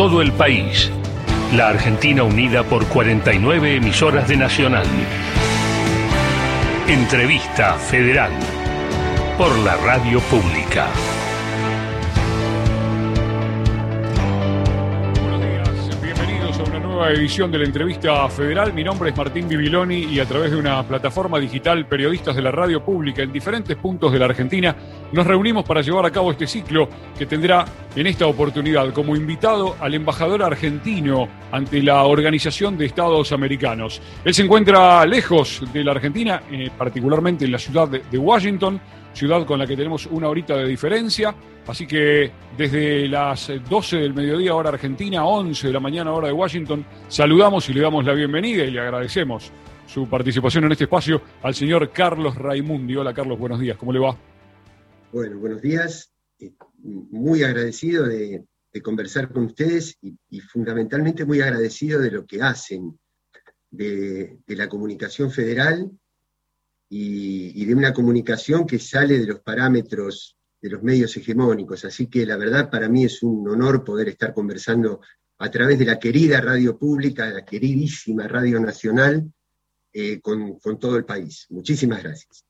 [0.00, 0.90] todo el país.
[1.54, 4.86] La Argentina unida por 49 emisoras de Nacional.
[6.88, 8.32] Entrevista Federal
[9.36, 10.86] por la Radio Pública.
[17.00, 18.74] Nueva edición de la entrevista federal.
[18.74, 22.50] Mi nombre es Martín Bibiloni y a través de una plataforma digital, periodistas de la
[22.50, 24.76] radio pública en diferentes puntos de la Argentina,
[25.10, 27.64] nos reunimos para llevar a cabo este ciclo que tendrá
[27.96, 34.02] en esta oportunidad como invitado al embajador argentino ante la Organización de Estados Americanos.
[34.22, 38.78] Él se encuentra lejos de la Argentina, eh, particularmente en la ciudad de, de Washington,
[39.12, 41.34] ciudad con la que tenemos una horita de diferencia.
[41.66, 46.32] Así que desde las 12 del mediodía hora argentina, 11 de la mañana hora de
[46.32, 49.52] Washington, saludamos y le damos la bienvenida y le agradecemos
[49.86, 52.96] su participación en este espacio al señor Carlos Raimundi.
[52.96, 54.16] Hola Carlos, buenos días, ¿cómo le va?
[55.12, 56.12] Bueno, buenos días.
[56.38, 58.44] Eh, Muy agradecido de,
[58.82, 62.98] conversar con ustedes y, fundamentalmente muy agradecido de lo que hacen,
[63.70, 65.90] de la comunicación federal
[66.92, 71.84] y, de una comunicación que sale de los parámetros de los medios hegemónicos.
[71.84, 75.00] Así que la verdad para mí es un honor poder estar conversando
[75.38, 79.32] a través de la querida radio pública, la queridísima Radio Nacional,
[79.92, 81.46] eh, con, con todo el país.
[81.50, 82.44] Muchísimas gracias.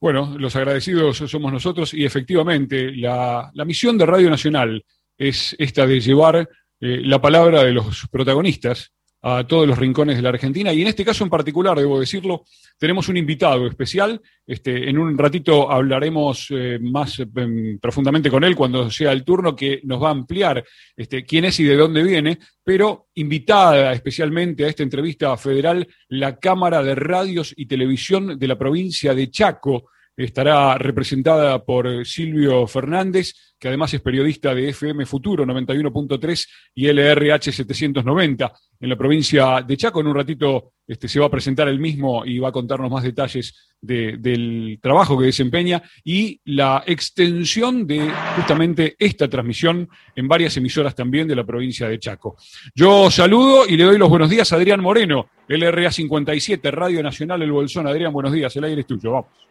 [0.00, 4.84] Bueno, los agradecidos somos nosotros y efectivamente la, la misión de Radio Nacional
[5.18, 6.48] es esta de llevar
[6.80, 10.88] eh, la palabra de los protagonistas a todos los rincones de la Argentina y en
[10.88, 12.44] este caso en particular, debo decirlo,
[12.78, 14.20] tenemos un invitado especial.
[14.46, 17.26] Este, en un ratito hablaremos eh, más eh,
[17.80, 20.64] profundamente con él cuando sea el turno que nos va a ampliar
[20.96, 26.38] este, quién es y de dónde viene, pero invitada especialmente a esta entrevista federal la
[26.38, 29.90] Cámara de Radios y Televisión de la provincia de Chaco.
[30.16, 37.52] Estará representada por Silvio Fernández, que además es periodista de FM Futuro 91.3 y LRH
[37.52, 40.00] 790 en la provincia de Chaco.
[40.00, 43.04] En un ratito este, se va a presentar el mismo y va a contarnos más
[43.04, 50.56] detalles de, del trabajo que desempeña y la extensión de justamente esta transmisión en varias
[50.56, 52.36] emisoras también de la provincia de Chaco.
[52.74, 57.42] Yo saludo y le doy los buenos días a Adrián Moreno, LRA 57, Radio Nacional
[57.42, 57.86] El Bolsón.
[57.86, 59.49] Adrián, buenos días, el aire es tuyo, vamos.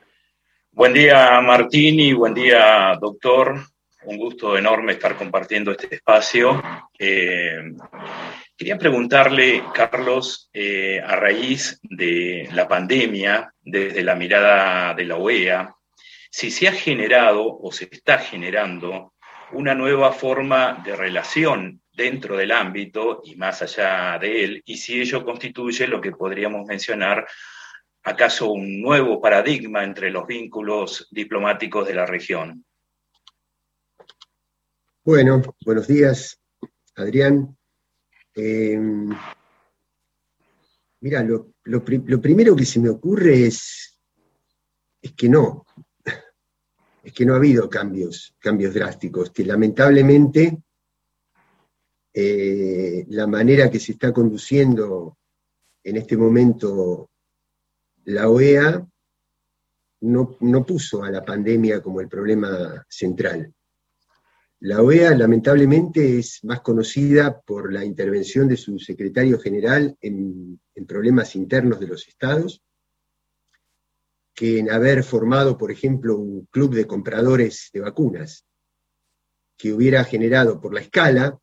[0.79, 3.66] Buen día, Martín, y buen día, doctor.
[4.06, 6.63] Un gusto enorme estar compartiendo este espacio.
[6.97, 7.73] Eh,
[8.56, 15.75] quería preguntarle, Carlos, eh, a raíz de la pandemia, desde la mirada de la OEA,
[16.31, 19.16] si se ha generado o se está generando
[19.51, 25.01] una nueva forma de relación dentro del ámbito y más allá de él, y si
[25.01, 27.28] ello constituye lo que podríamos mencionar
[28.09, 32.66] acaso un nuevo paradigma entre los vínculos diplomáticos de la región?
[35.03, 36.40] Bueno, buenos días,
[36.96, 37.56] Adrián.
[38.36, 38.80] Eh,
[41.02, 44.00] mira, lo, primero que se me ocurre es,
[45.02, 45.66] es que no,
[47.03, 50.58] es que no ha habido cambios, cambios drásticos, que lamentablemente
[52.14, 55.18] eh, la manera que se está conduciendo
[55.84, 57.09] en este momento
[58.09, 58.88] la OEA
[60.02, 63.53] no, no, puso a la pandemia como el problema central.
[64.62, 71.36] La OEA lamentablemente es más conocida por la intervención de su secretario general en, problemas
[71.36, 72.64] internos de los estados,
[74.34, 78.46] que en haber formado, por ejemplo, un club de compradores de vacunas,
[79.56, 81.38] que hubiera generado por la escala,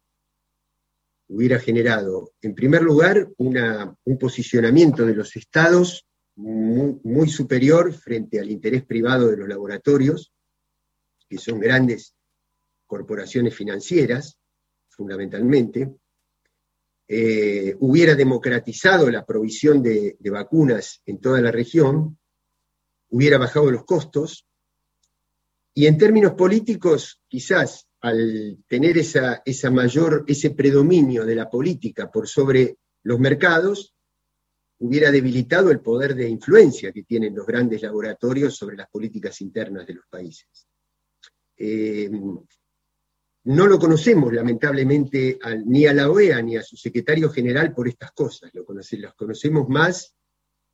[1.28, 6.05] hubiera generado, en primer lugar, un posicionamiento de los estados
[6.36, 10.32] muy, superior frente al interés privado de los laboratorios,
[11.28, 12.14] que son grandes
[12.86, 14.38] corporaciones financieras,
[14.88, 15.94] fundamentalmente,
[17.08, 22.18] eh, hubiera democratizado la provisión de, de, vacunas en toda la región,
[23.10, 24.46] hubiera bajado los costos,
[25.74, 32.10] y en términos políticos, quizás al tener esa, esa mayor, ese predominio de la política
[32.10, 33.95] por sobre los mercados,
[34.78, 39.86] hubiera debilitado el poder de influencia que tienen los grandes laboratorios sobre las políticas internas
[39.86, 40.66] de los países.
[41.56, 42.10] Eh,
[43.44, 48.10] no lo conocemos, lamentablemente, ni a la OEA ni a su secretario general por estas
[48.10, 50.16] cosas, lo conocemos más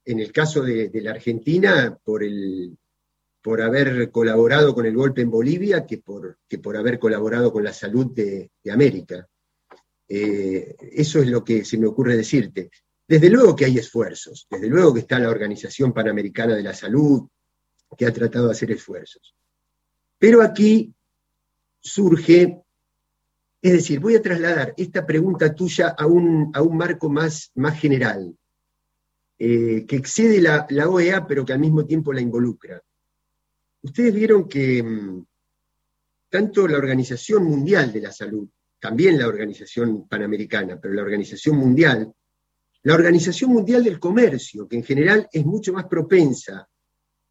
[0.04, 2.76] en el caso de, la Argentina por, el,
[3.42, 7.62] por haber colaborado con el golpe en Bolivia que por, que por haber colaborado con
[7.62, 9.28] la salud de, de América.
[10.08, 12.70] Eh, eso es lo que se me ocurre decirte.
[13.06, 17.28] Desde luego que hay esfuerzos, desde luego que está la Organización Panamericana de la Salud,
[17.96, 19.34] que ha tratado de hacer esfuerzos.
[20.18, 20.94] Pero aquí
[21.80, 22.62] surge
[23.60, 27.78] Es decir, voy a trasladar esta pregunta tuya a un, a un marco más, más
[27.78, 28.36] general,
[29.38, 32.80] eh, que excede la, OEA, pero que al mismo tiempo la involucra.
[33.82, 35.24] Ustedes vieron que mm,
[36.28, 38.48] tanto la Organización Mundial de la Salud,
[38.80, 42.12] también la Organización Panamericana, pero la Organización Mundial,
[42.84, 46.68] la Organización Mundial del Comercio, que en general es mucho más propensa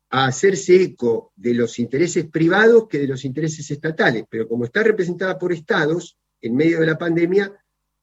[0.09, 4.83] a hacerse eco de los intereses privados que de los intereses estatales, pero como está
[4.83, 7.53] representada por estados, en medio de la pandemia,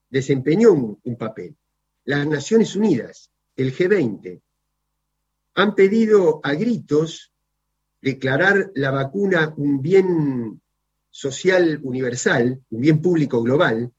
[0.09, 1.57] desempeñó un, papel.
[2.05, 4.41] Las Naciones Unidas, el G20,
[5.55, 7.33] han pedido a gritos
[8.01, 10.61] declarar la vacuna un bien
[11.11, 13.93] social universal, un bien público global,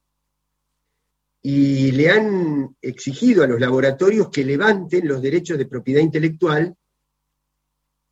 [1.42, 6.76] y le han exigido a los laboratorios que levanten los derechos de propiedad intelectual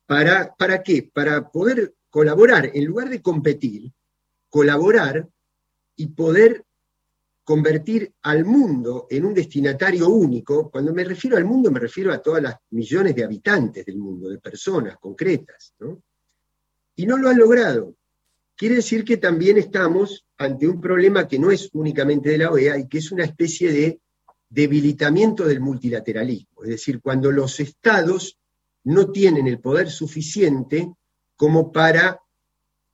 [0.06, 1.10] para, ¿para qué?
[1.12, 3.92] Para poder colaborar, en lugar de competir,
[4.48, 5.28] colaborar
[5.96, 6.64] y poder
[7.44, 12.18] convertir al mundo en un destinatario único, cuando me refiero al mundo me refiero a
[12.18, 15.74] todas las millones de habitantes del mundo, de personas concretas,
[16.96, 17.94] Y no lo han logrado.
[18.54, 22.78] Quiere decir que también estamos ante un problema que no es únicamente de la OEA
[22.78, 24.00] y que es una especie de
[24.48, 26.62] debilitamiento del multilateralismo.
[26.62, 28.38] Es decir, cuando los estados
[28.84, 30.90] no tienen el poder suficiente
[31.36, 32.20] como para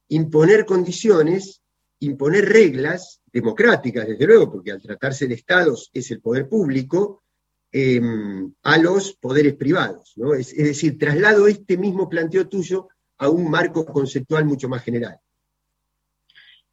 [0.09, 1.63] imponer condiciones,
[2.01, 7.23] imponer reglas democráticas, desde luego, porque al tratarse de estados es el poder público,
[7.71, 10.15] em, a los poderes privados.
[10.39, 12.89] Es, es decir, traslado este mismo planteo tuyo
[13.19, 15.19] a un marco conceptual mucho más general.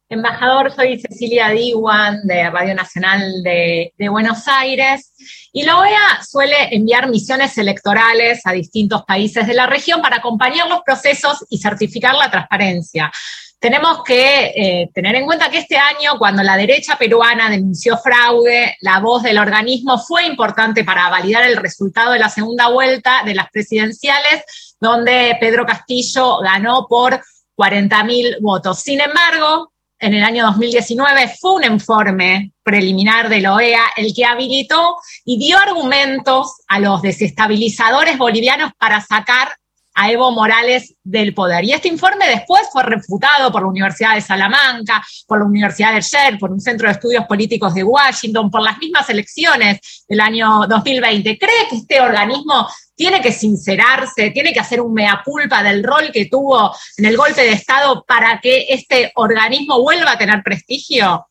[0.08, 5.14] Embajador, soy Cecilia Diwan de Radio Nacional de, Buenos Aires
[5.52, 10.68] y la OEA suele enviar misiones electorales a distintos países de la región para acompañar
[10.68, 13.10] los procesos y certificar la transparencia.
[13.58, 18.76] Tenemos que eh, tener en cuenta que este año, cuando la derecha peruana denunció fraude,
[18.80, 23.34] la voz del organismo fue importante para validar el resultado de la segunda vuelta de
[23.34, 27.22] las presidenciales, donde Pedro Castillo ganó por
[27.56, 28.80] 40.000 votos.
[28.80, 29.71] Sin embargo,
[30.02, 35.38] en el año 2019 fue un informe preliminar de la OEA el que habilitó y
[35.38, 39.56] dio argumentos a los desestabilizadores bolivianos para sacar
[39.94, 41.64] a Evo Morales del poder.
[41.64, 46.00] Y este informe después fue refutado por la Universidad de Salamanca, por la Universidad de
[46.00, 50.66] Yale, por un centro de estudios políticos de Washington, por las mismas elecciones del año
[50.68, 51.38] 2020.
[51.38, 56.10] ¿Cree que este organismo tiene que sincerarse, tiene que hacer un mea culpa del rol
[56.12, 61.26] que tuvo en el golpe de Estado para que este organismo vuelva a tener prestigio?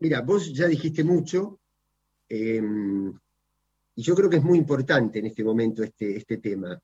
[0.00, 1.58] Mira, vos ya dijiste mucho.
[2.28, 3.12] Em,
[3.98, 6.80] y yo creo que es muy importante en este momento este, este tema.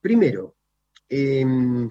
[0.00, 0.56] Primero,
[1.10, 1.90] em,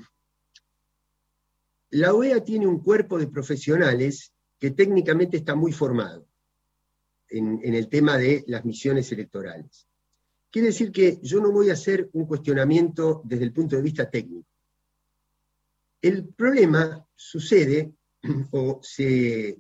[1.91, 6.25] la OEA tiene un cuerpo de profesionales que técnicamente está muy formado
[7.29, 9.85] en, en, el tema de las misiones electorales.
[10.49, 14.09] Quiere decir que yo no voy a hacer un cuestionamiento desde el punto de vista
[14.09, 14.49] técnico.
[16.01, 17.93] El problema sucede
[18.49, 19.55] o se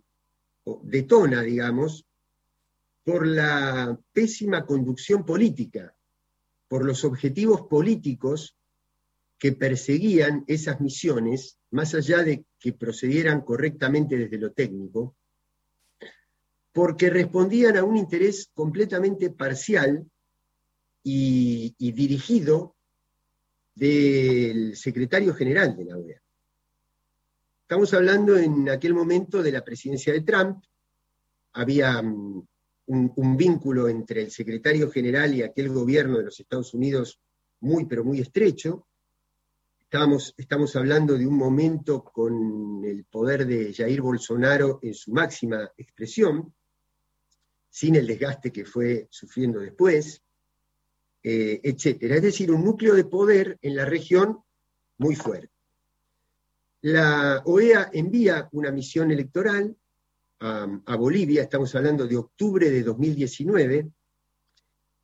[0.81, 2.08] detona, digamos,
[3.09, 5.95] por la pésima conducción política,
[6.67, 8.55] por los objetivos políticos
[9.39, 15.15] que perseguían esas misiones, más allá de que procedieran correctamente desde lo técnico,
[16.71, 20.05] porque respondían a un interés completamente parcial
[21.01, 22.75] y, dirigido
[23.73, 26.21] del secretario general de la OEA.
[27.63, 30.63] Estamos hablando en aquel momento de la presidencia de Trump,
[31.53, 32.03] había
[32.89, 37.19] un, vínculo entre el secretario general y aquel gobierno de los Estados Unidos
[37.61, 38.87] muy, pero muy estrecho.
[39.79, 45.71] Estamos, estamos hablando de un momento con el poder de Jair Bolsonaro en su máxima
[45.77, 46.53] expresión,
[47.69, 50.23] sin el desgaste que fue sufriendo después,
[51.21, 52.15] eh, etcétera.
[52.15, 54.39] Es decir, un núcleo de poder en la región
[54.97, 55.51] muy fuerte.
[56.81, 59.75] La OEA envía una misión electoral
[60.39, 63.89] a, Bolivia, estamos hablando de octubre de 2019.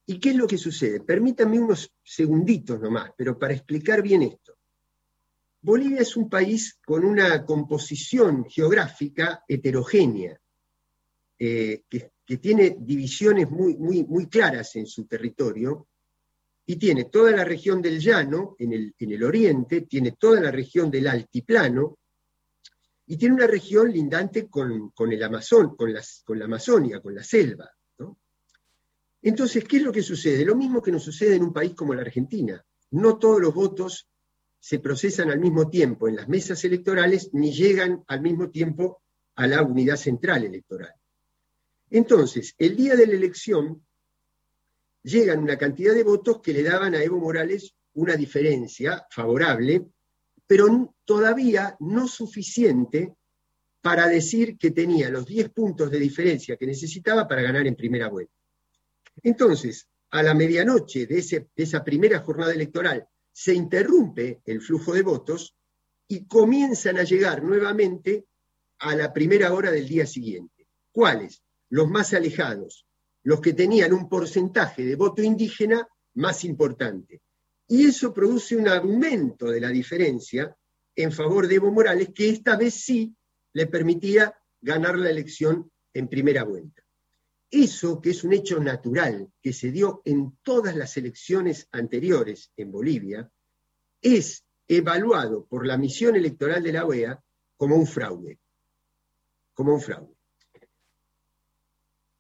[0.08, 1.01] ¿Y qué es lo que sucede?
[1.01, 4.58] Permítanme unos segunditos nomás, pero para explicar bien esto.
[5.62, 10.39] Bolivia es un país con una composición geográfica heterogénea,
[11.39, 12.12] eh, que,
[12.42, 15.88] tiene divisiones muy, muy, muy claras en su territorio,
[16.65, 20.50] y tiene toda la región del llano en el, en el oriente, tiene toda la
[20.50, 22.00] región del altiplano,
[23.08, 27.70] y tiene una región lindante con, el Amazon, con, la Amazonia, con la selva.
[29.22, 30.46] Entonces, ¿qué es lo que sucede?
[30.46, 32.64] Lo mismo que nos sucede en un país como la Argentina.
[32.92, 34.08] No todos los votos
[34.60, 39.02] se procesan al mismo tiempo en las mesas electorales ni llegan al mismo tiempo
[39.36, 40.94] a la unidad central electoral.
[41.90, 43.86] Entonces, el día de la elección
[45.04, 49.86] llegan una cantidad de votos que le daban a Evo Morales una diferencia favorable,
[50.48, 53.16] pero todavía no suficiente
[53.82, 58.10] para decir que tenía los 10 puntos de diferencia que necesitaba para ganar en primera
[58.10, 58.34] vuelta.
[59.22, 61.16] Entonces, a la medianoche de,
[61.56, 65.56] de esa primera jornada electoral, se interrumpe el flujo de votos
[66.08, 68.25] y comienzan a llegar nuevamente
[68.80, 70.68] a la primera hora del día siguiente.
[70.92, 71.44] ¿Cuáles?
[71.70, 72.86] Los más alejados,
[73.24, 77.22] los que tenían un porcentaje de voto indígena más importante.
[77.67, 80.55] Y eso produce un aumento de la diferencia
[80.95, 83.15] en favor de Evo Morales, que esta vez sí
[83.53, 86.84] le permitía ganar la elección en primera vuelta.
[87.50, 92.72] Eso, que es un hecho natural que se dio en todas las elecciones anteriores en
[92.72, 93.31] Bolivia,
[94.01, 97.24] es evaluado por la misión electoral de la OEA
[97.55, 98.39] como un fraude.
[99.53, 100.15] Como un fraude.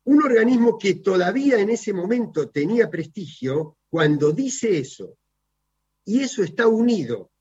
[0.05, 5.17] Un organismo que todavía en ese momento tenía prestigio, cuando dice eso,
[6.05, 7.31] y eso está unido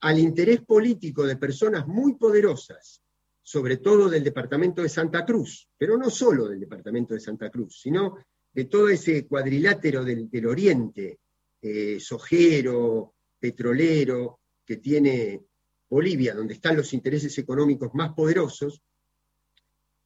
[0.00, 3.02] al interés político de personas muy poderosas
[3.50, 7.80] sobre todo del departamento de Santa Cruz, pero no solo del departamento de Santa Cruz,
[7.80, 8.16] sino
[8.52, 11.18] de todo ese cuadrilátero del, oriente,
[11.60, 15.42] eh, sojero, petrolero, que tiene
[15.88, 18.82] Bolivia, donde están los intereses económicos más poderosos,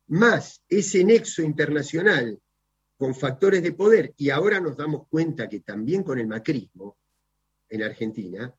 [0.07, 2.41] más ese nexo internacional
[2.97, 6.97] con factores de poder, y ahora nos damos cuenta que también con el macrismo
[7.75, 8.55] en Argentina,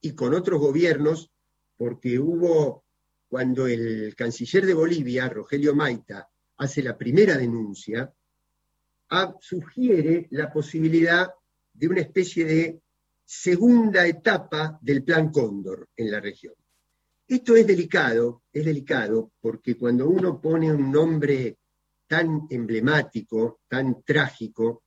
[0.00, 1.30] y con otros gobiernos,
[1.76, 2.84] porque hubo
[3.28, 8.12] cuando el canciller de Bolivia, Rogelio Maita, hace la primera denuncia,
[9.40, 11.30] sugiere la posibilidad
[11.72, 12.80] de una especie de
[13.24, 16.54] segunda etapa del Plan Cóndor en la región.
[17.26, 21.56] Esto es delicado, es delicado porque cuando uno pone un nombre
[22.08, 24.82] tan emblemático, tan trágico,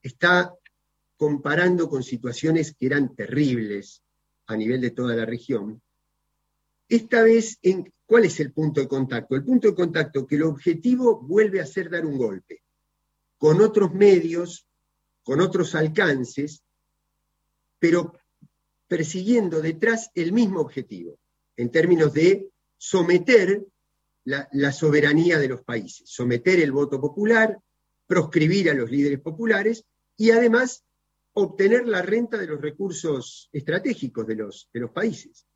[0.00, 0.54] está
[1.16, 4.02] comparando con situaciones que eran terribles
[4.46, 5.82] a nivel de toda la región,
[6.88, 9.34] esta vez, en, ¿cuál es el punto de contacto?
[9.34, 12.62] El punto de contacto que el objetivo vuelve a ser dar un golpe,
[13.38, 14.66] con otros medios,
[15.24, 16.62] con otros alcances,
[17.78, 18.12] pero
[18.86, 21.18] persiguiendo detrás el mismo objetivo,
[21.56, 23.64] en términos de someter
[24.24, 27.58] la, la, soberanía de los países, someter el voto popular,
[28.06, 29.84] proscribir a los líderes populares
[30.16, 30.84] y además
[31.38, 35.46] obtener la renta de los recursos estratégicos de los, países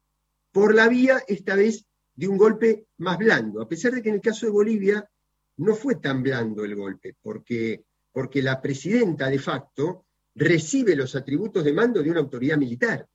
[0.52, 4.16] por la vía, esta vez, de un golpe más blando, a pesar de que en
[4.16, 5.08] el caso de Bolivia
[5.56, 11.64] no fue tan blando el golpe, porque, porque la presidenta de facto recibe los atributos
[11.64, 13.08] de mando de una autoridad militar.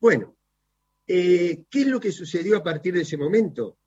[0.00, 0.36] Bueno,
[1.06, 3.78] eh, ¿qué es lo que sucedió a partir de ese momento?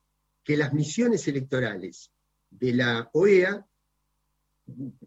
[0.43, 2.11] Que las misiones electorales
[2.49, 3.65] de la OEA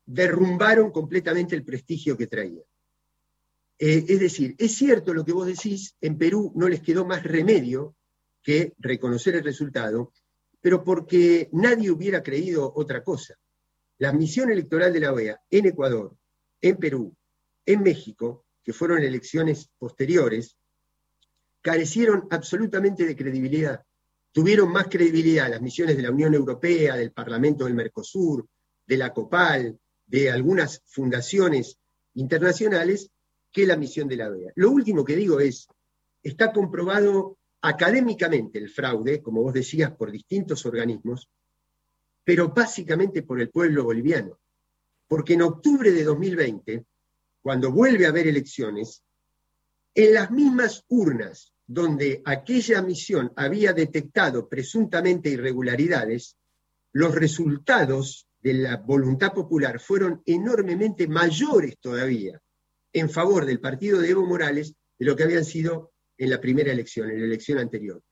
[0.06, 2.62] derrumbaron completamente el prestigio que traía.
[3.78, 7.22] Eh, es decir, es cierto lo que vos decís, en Perú no les quedó más
[7.22, 7.96] remedio
[8.42, 10.12] que reconocer el resultado,
[10.60, 13.34] pero porque nadie hubiera creído otra cosa.
[13.98, 16.16] La misión electoral de la OEA en Ecuador,
[16.60, 17.14] en Perú,
[17.66, 20.56] en México, que fueron elecciones posteriores,
[21.60, 23.84] carecieron absolutamente de credibilidad.
[24.32, 28.46] Tuvieron más credibilidad las misiones de la Unión Europea, del Parlamento del Mercosur,
[28.86, 31.78] de la COPAL, de algunas fundaciones
[32.14, 33.10] internacionales,
[33.50, 34.52] que la misión de la OEA.
[34.56, 35.68] Lo último que digo es,
[36.22, 41.30] está comprobado académicamente el fraude, como vos decías, por distintos organismos,
[42.24, 44.38] pero básicamente por el pueblo boliviano.
[45.06, 46.84] Porque en octubre de 2020,
[47.42, 49.02] cuando vuelve a haber elecciones,
[49.94, 56.36] en las mismas urnas donde aquella misión había detectado presuntamente irregularidades,
[56.92, 62.38] los resultados de la voluntad popular fueron enormemente mayores todavía
[62.92, 66.70] en favor del partido de Evo Morales de lo que habían sido en la primera
[66.70, 68.02] elección, en la elección anterior.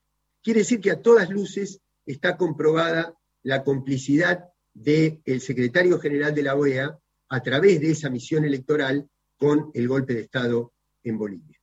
[0.43, 6.57] Quiere decir que a todas luces está comprobada la complicidad del secretario general de la
[6.57, 6.99] OEA
[7.29, 10.73] a través de esa misión electoral con el golpe de Estado
[11.03, 11.62] en Bolivia.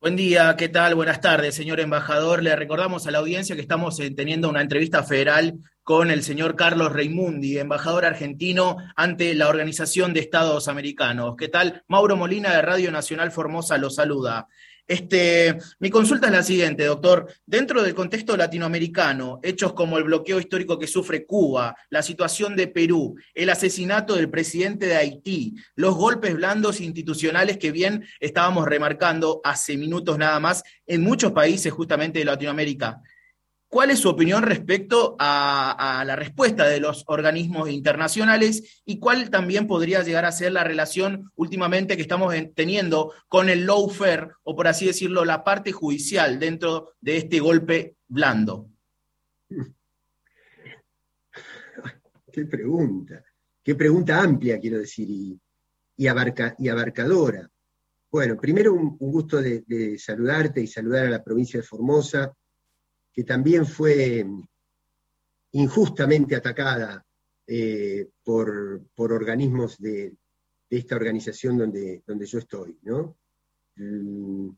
[0.00, 0.94] Buen día, ¿qué tal?
[0.94, 2.42] Buenas tardes, señor embajador.
[2.42, 6.56] Le recordamos a la audiencia que estamos eh, teniendo una entrevista federal con el señor
[6.56, 11.34] Carlos Reimundi, embajador argentino ante la Organización de Estados Americanos.
[11.36, 11.84] ¿Qué tal?
[11.86, 14.48] Mauro Molina de Radio Nacional Formosa lo saluda.
[14.90, 17.32] Este, mi consulta es la siguiente, doctor.
[17.46, 22.66] Dentro del contexto latinoamericano, hechos como el bloqueo histórico que sufre Cuba, la situación de
[22.66, 29.40] Perú, el asesinato del presidente de Haití, los golpes blandos institucionales que bien estábamos remarcando
[29.44, 33.00] hace minutos nada más en muchos países justamente de Latinoamérica,
[33.70, 39.68] ¿Cuál es su opinión respecto a, la respuesta de los organismos internacionales y cuál también
[39.68, 44.66] podría llegar a ser la relación últimamente que estamos teniendo con el lawfare o por
[44.66, 48.68] así decirlo, la parte judicial dentro de este golpe blando?
[52.32, 53.24] Qué pregunta,
[53.62, 57.48] qué pregunta amplia quiero decir y, abarcadora.
[58.10, 62.34] Bueno, primero un, gusto de saludarte y saludar a la provincia de Formosa
[63.12, 64.24] que también fue
[65.52, 67.04] injustamente atacada
[67.46, 70.14] eh, por, organismos de,
[70.68, 72.78] esta organización donde, donde yo estoy.
[73.76, 74.50] Mm,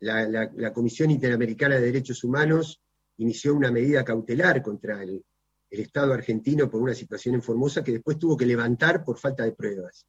[0.00, 2.80] la, Comisión Interamericana de Derechos Humanos
[3.18, 5.24] inició una medida cautelar contra el,
[5.70, 9.44] el Estado argentino por una situación en Formosa que después tuvo que levantar por falta
[9.44, 10.04] de pruebas.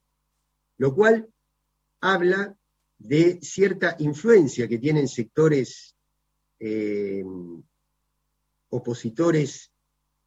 [0.77, 1.29] Lo cual
[1.99, 2.55] habla
[2.97, 5.90] de cierta influencia que tienen sectores
[6.63, 7.23] eh,
[8.69, 9.71] opositores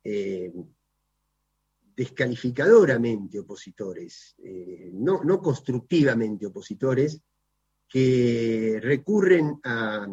[0.03, 0.53] eh,
[1.97, 7.21] descalificadoramente opositores, eh, no, constructivamente opositores,
[7.89, 10.09] que recurren a,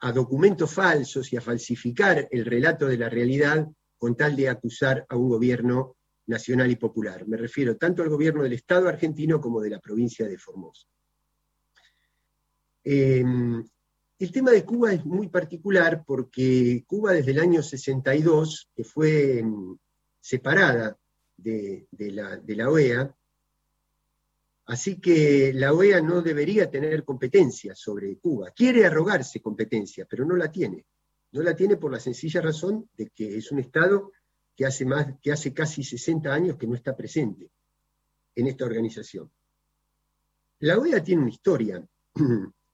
[0.00, 5.06] a, documentos falsos y a falsificar el relato de la realidad con tal de acusar
[5.08, 5.96] a un gobierno
[6.26, 7.28] nacional y popular.
[7.28, 10.88] Me refiero tanto al gobierno del Estado argentino como de la provincia de Formosa.
[14.18, 19.40] El tema de Cuba es muy particular porque Cuba desde el año 62, que fue
[19.44, 19.78] mm,
[20.20, 20.98] separada
[21.36, 23.14] de, la, OEA,
[24.66, 28.50] así que la OEA no debería tener competencia sobre Cuba.
[28.50, 30.84] Quiere arrogarse competencia, pero no la tiene.
[31.30, 34.10] No la tiene por la sencilla razón de que es un Estado
[34.56, 37.48] que hace, más, que hace casi 60 años que no está presente
[38.34, 39.30] en esta organización.
[40.58, 41.86] La OEA tiene una historia.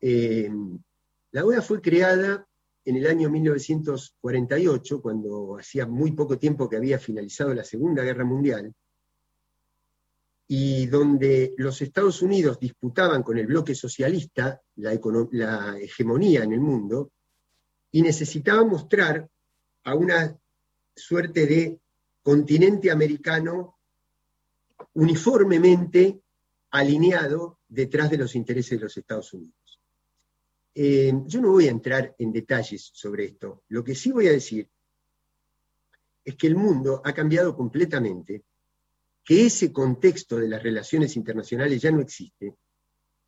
[0.01, 0.51] Eh,
[1.35, 2.47] la OEA fue creada
[2.85, 8.25] en el año 1948, cuando hacía muy poco tiempo que había finalizado la Segunda Guerra
[8.25, 8.73] Mundial,
[10.47, 17.11] y donde los Estados Unidos disputaban con el bloque socialista la, hegemonía en el mundo,
[17.91, 19.29] y necesitaba mostrar
[19.83, 20.39] a una
[20.95, 21.81] suerte de
[22.23, 23.77] continente americano
[24.93, 26.21] uniformemente
[26.71, 29.64] alineado detrás de los intereses de los Estados Unidos.
[30.75, 33.63] Eh, yo no voy a entrar en detalles sobre esto.
[33.69, 34.69] Lo que sí voy a decir
[36.25, 38.45] es que el mundo ha cambiado completamente,
[39.25, 42.55] que ese contexto de las relaciones internacionales ya no existe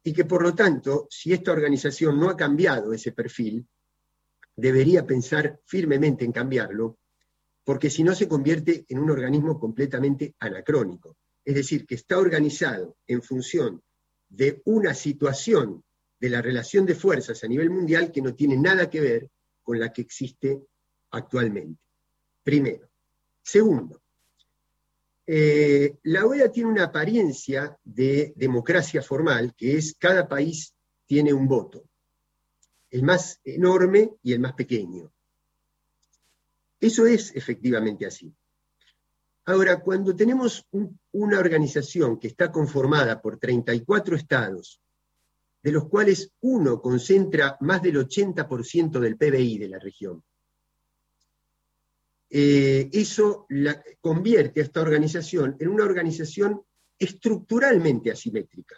[0.02, 3.66] y que por lo tanto, si esta organización no ha cambiado ese perfil,
[4.54, 6.98] debería pensar firmemente en cambiarlo,
[7.64, 11.16] porque si no se convierte en un organismo completamente anacrónico.
[11.44, 13.82] Es decir, que está organizado en función
[14.28, 15.82] de una situación
[16.18, 19.31] de la relación de fuerzas a nivel mundial que no tiene nada que ver
[19.62, 20.59] con la que existe
[21.11, 21.81] actualmente.
[22.42, 22.88] Primero.
[23.42, 24.02] Segundo,
[25.26, 30.72] eh, la OEA tiene una apariencia de democracia formal, que es cada país
[31.05, 31.85] tiene un voto,
[32.90, 35.12] el más enorme y el más pequeño.
[36.81, 38.33] Eso es efectivamente así.
[39.46, 40.66] Ahora, cuando tenemos
[41.12, 44.81] una organización que está conformada por 34 estados
[45.66, 50.22] de los cuales uno concentra más del 80% del PBI de la región.
[52.31, 53.48] Eh, eso
[54.00, 56.62] convierte a esta organización en una organización
[56.96, 58.76] estructuralmente asimétrica,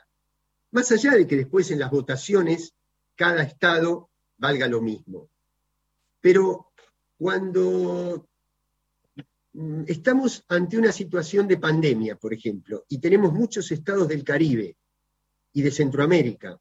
[0.71, 2.73] más allá de que después en las votaciones
[3.15, 5.29] cada estado valga lo mismo.
[6.23, 6.73] Pero
[7.19, 8.27] cuando
[9.53, 14.75] mm, estamos ante una situación de pandemia, por ejemplo, y tenemos muchos estados del Caribe
[15.53, 16.59] y de Centroamérica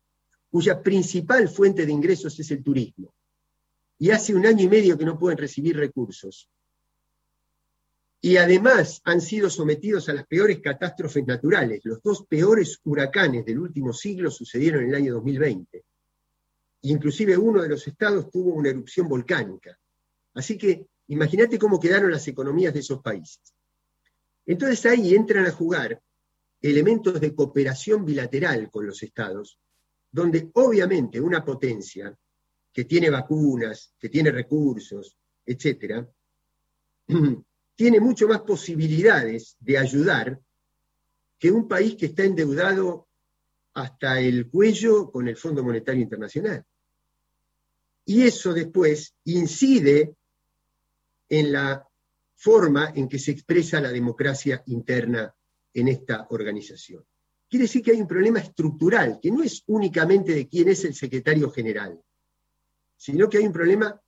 [0.49, 3.13] cuya principal fuente de ingresos es el turismo,
[3.99, 6.49] y hace un año y medio que no pueden recibir recursos.
[8.21, 11.81] Y además han sido sometidos a las peores catástrofes naturales.
[11.83, 15.83] Los dos peores huracanes del último siglo sucedieron en el año 2020.
[16.81, 19.77] Inclusive uno de los estados tuvo una erupción volcánica.
[20.33, 23.53] Así que imagínate cómo quedaron las economías de esos países.
[24.45, 26.01] Entonces ahí entran a jugar
[26.61, 29.59] elementos de cooperación bilateral con los estados,
[30.11, 32.17] donde obviamente una potencia
[32.71, 36.07] que tiene vacunas, que tiene recursos, etcétera,
[37.75, 40.39] tiene mucho más posibilidades de ayudar
[41.39, 43.07] que un país que está endeudado
[43.73, 46.65] hasta el cuello con el Fondo Monetario Internacional.
[48.05, 50.15] Y eso después incide
[51.29, 51.87] en la
[52.35, 55.33] forma en que se expresa la democracia interna
[55.73, 57.05] en esta organización.
[57.49, 60.93] Quiere decir que hay un problema estructural, que no es únicamente de quién es el
[60.93, 61.99] secretario general,
[62.97, 63.99] sino que hay un problema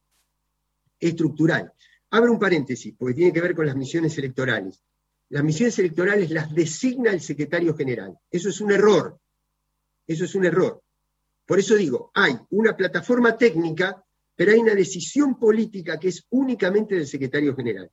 [1.00, 1.72] estructural.
[2.12, 4.84] Abro un paréntesis, porque tiene que ver con las misiones electorales.
[5.30, 8.18] Las misiones electorales las designa el secretario general.
[8.32, 9.20] Eso es un error.
[10.08, 10.82] Eso es un error.
[11.46, 14.04] Por eso digo, hay una plataforma técnica,
[14.36, 17.90] pero hay una decisión política que es únicamente del secretario general.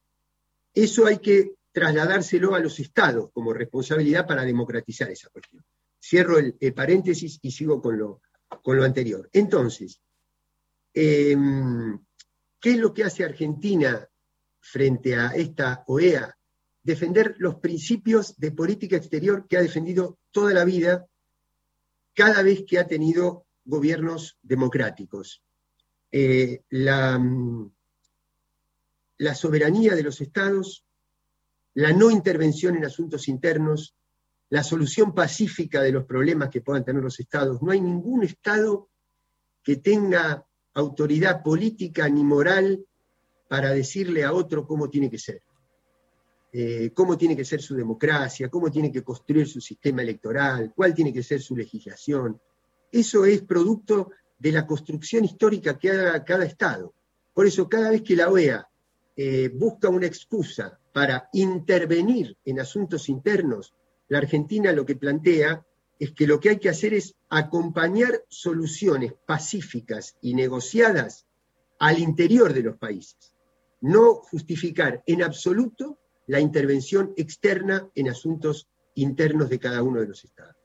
[0.74, 5.62] Eso hay que trasladárselo a los estados como responsabilidad para democratizar esa cuestión.
[6.02, 8.22] Cierro el, paréntesis y sigo con lo,
[8.62, 9.28] con lo anterior.
[9.30, 10.00] Entonces,
[10.94, 11.98] em,
[12.58, 14.08] ¿qué es lo que hace Argentina
[14.58, 16.34] frente a esta OEA?
[16.82, 21.06] Defender los principios de política exterior que ha defendido toda la vida
[22.14, 25.42] cada vez que ha tenido gobiernos democráticos.
[26.10, 27.22] Eh, la,
[29.18, 30.85] la soberanía de los estados,
[31.76, 33.94] la no intervención en asuntos internos,
[34.48, 37.60] la solución pacífica de los problemas que puedan tener los estados.
[37.60, 38.88] No hay ningún estado
[39.62, 42.82] que tenga autoridad política ni moral
[43.46, 45.42] para decirle a otro cómo tiene que ser,
[46.50, 50.94] eh, cómo tiene que ser su democracia, cómo tiene que construir su sistema electoral, cuál
[50.94, 52.40] tiene que ser su legislación.
[52.90, 56.94] Eso es producto de la construcción histórica que haga cada Estado.
[57.34, 58.66] Por eso cada vez que la OEA
[59.14, 63.74] eh, busca una excusa para intervenir en asuntos internos,
[64.08, 65.62] la Argentina lo que plantea
[65.98, 71.26] es que lo que hay que hacer es acompañar soluciones pacíficas y negociadas
[71.78, 73.34] al interior de los países,
[73.82, 80.24] no justificar en absoluto la intervención externa en asuntos internos de cada uno de los
[80.24, 80.56] estados.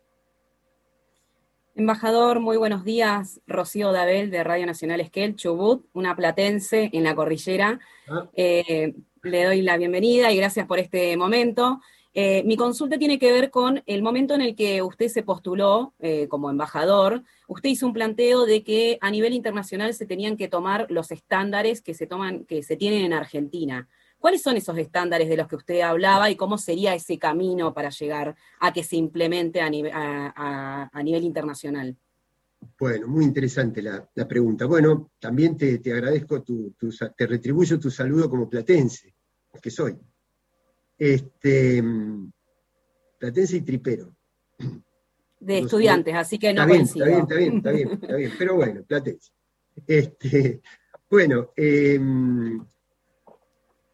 [1.75, 3.41] Embajador, muy buenos días.
[3.47, 7.81] Rocío Dabel de Radio Nacional Esquel, Chubut, una platense en la cordillera.
[8.07, 8.29] Ah.
[8.33, 11.79] Eh, le doy la bienvenida y gracias por este momento.
[12.13, 15.93] Eh, mi consulta tiene que ver con el momento en el que usted se postuló
[15.99, 17.23] eh, como embajador.
[17.47, 21.81] Usted hizo un planteo de que a nivel internacional se tenían que tomar los estándares
[21.81, 23.87] que se toman, que se tienen en Argentina.
[24.19, 27.89] ¿Cuáles son esos estándares de los que usted hablaba y cómo sería ese camino para
[27.89, 31.97] llegar a que se implemente a, nivel, internacional?
[32.79, 34.65] Bueno, muy interesante la, pregunta.
[34.65, 36.75] Bueno, también te, agradezco, tu,
[37.17, 39.13] te retribuyo tu saludo como platense,
[39.61, 39.97] que soy.
[40.97, 41.83] Este,
[43.17, 44.15] platense y tripero.
[45.39, 48.31] De estudiantes, así que no está bien, está bien, está bien, está bien, está bien,
[48.37, 49.31] pero bueno, platense.
[49.87, 50.61] Este,
[51.09, 51.99] bueno, eh,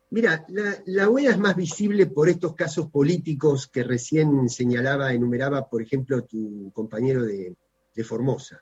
[0.10, 0.46] Mira,
[0.86, 6.24] la, OEA es más visible por estos casos políticos que recién señalaba, enumeraba, por ejemplo,
[6.24, 7.58] tu compañero de,
[8.04, 8.62] Formosa.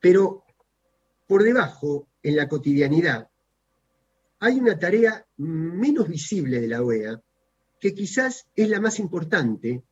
[0.00, 0.44] Pero
[1.26, 3.28] por debajo, en la cotidianidad,
[4.40, 7.22] hay una tarea menos visible de la OEA,
[7.80, 9.82] que quizás es la más importante,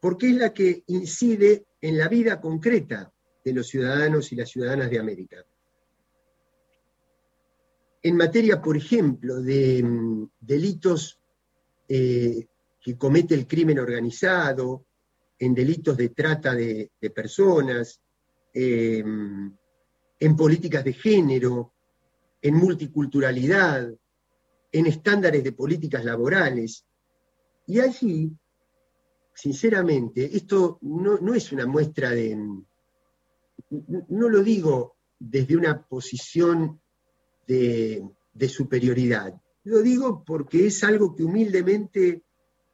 [0.00, 3.12] porque es la que incide en la vida concreta
[3.44, 5.44] de los ciudadanos y las ciudadanas de América
[8.06, 11.18] en materia, por ejemplo, de mm, delitos
[11.88, 12.46] eh,
[12.80, 14.86] que comete el crimen organizado,
[15.38, 18.00] en delitos de trata de, personas,
[18.52, 19.54] em,
[20.18, 21.74] en políticas de género,
[22.40, 23.92] en multiculturalidad,
[24.72, 26.84] en estándares de políticas laborales.
[27.66, 28.30] Y allí,
[29.34, 32.36] sinceramente, esto no, no es una muestra de,
[34.08, 36.80] no lo digo desde una posición
[37.46, 38.08] de,
[38.48, 39.40] superioridad.
[39.64, 42.22] Lo digo porque es algo que humildemente,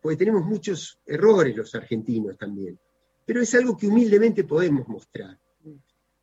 [0.02, 2.78] porque tenemos muchos errores los argentinos también,
[3.24, 5.38] pero es algo que humildemente podemos mostrar.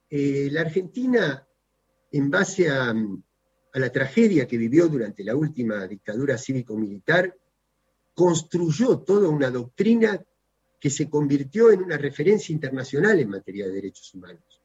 [0.10, 1.48] Eh, la Argentina,
[2.12, 2.94] en base a,
[3.74, 7.34] la tragedia que vivió durante la última dictadura cívico-militar,
[8.14, 10.22] construyó toda una doctrina
[10.78, 14.62] que se convirtió en una referencia internacional en materia de derechos humanos.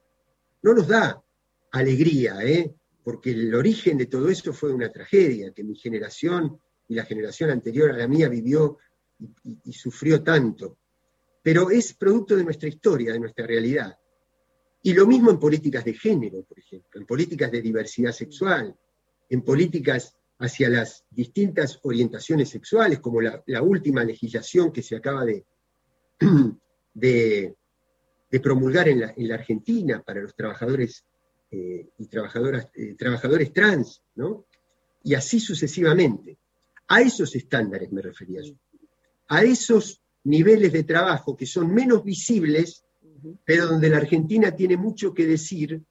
[0.62, 1.22] No nos da
[1.70, 2.74] alegría, ¿eh?
[3.04, 7.50] porque el origen de todo eso fue una tragedia que mi generación y la generación
[7.50, 8.78] anterior a la mía vivió
[9.64, 10.78] y, sufrió tanto.
[11.42, 13.98] Pero es producto de nuestra historia, de nuestra realidad.
[14.82, 18.76] Y lo mismo en políticas de género, por ejemplo, en políticas de diversidad sexual,
[19.28, 25.24] en políticas hacia las distintas orientaciones sexuales, como la, última legislación que se acaba
[26.94, 27.54] de,
[28.42, 31.04] promulgar en la, en la, Argentina para los trabajadores
[31.50, 34.46] eh, y trabajadoras, eh, trabajadores trans, ¿no?
[35.04, 36.38] Y así sucesivamente.
[36.88, 38.54] A esos estándares me refería yo.
[39.28, 42.84] A esos niveles de trabajo que son menos visibles
[43.44, 45.82] pero donde la Argentina tiene mucho que decir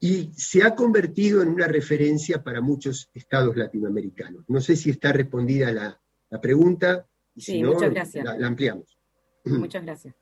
[0.00, 4.44] y se ha convertido en una referencia para muchos estados latinoamericanos.
[4.48, 6.00] No sé si está respondida la,
[6.40, 7.06] pregunta.
[7.36, 8.24] sí, muchas gracias.
[8.24, 8.98] La, ampliamos.
[9.44, 10.14] Muchas gracias.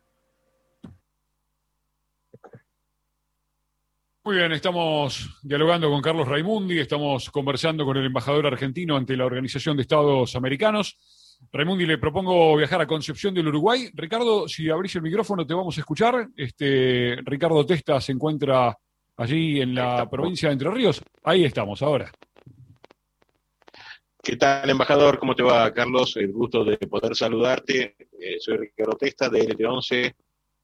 [4.30, 9.26] Muy bien, estamos dialogando con Carlos Raimundi, estamos conversando con el embajador argentino ante la
[9.26, 10.96] Organización de Estados Americanos.
[11.52, 13.90] Raimundi, le propongo viajar a Concepción del Uruguay.
[13.92, 16.28] Ricardo, si abrís el micrófono te vamos a escuchar.
[16.36, 18.78] Este, Ricardo Testa se encuentra
[19.16, 21.02] allí en la provincia de Entre Ríos.
[21.24, 22.12] Ahí estamos ahora.
[24.22, 25.18] ¿Qué tal, embajador?
[25.18, 26.16] ¿Cómo te va, Carlos?
[26.16, 27.96] El gusto de poder saludarte.
[27.98, 30.14] Eh, soy Ricardo Testa de LT11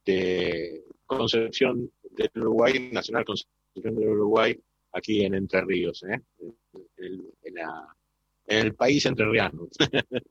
[0.05, 4.59] de Concepción del Uruguay, Nacional Concepción del Uruguay,
[4.93, 6.21] aquí en Entre Ríos, ¿eh?
[6.97, 7.57] en,
[8.47, 9.69] el país entrerriano.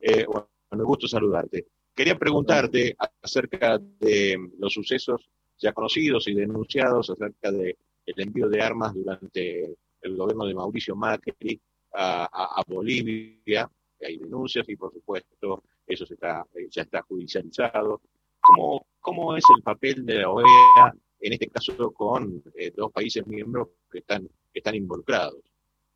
[0.00, 1.66] eh, bueno, gusto saludarte.
[1.94, 8.60] Quería preguntarte acerca de los sucesos ya conocidos y denunciados acerca del el envío de
[8.60, 11.60] armas durante el gobierno de Mauricio Macri
[11.94, 13.70] a, Bolivia.
[14.00, 18.00] Hay denuncias y, por supuesto, eso está, ya está judicializado.
[18.40, 23.24] ¿Cómo, ¿Cómo es el papel de la OEA, en este caso con eh, dos países
[23.26, 25.40] miembros que están, que están involucrados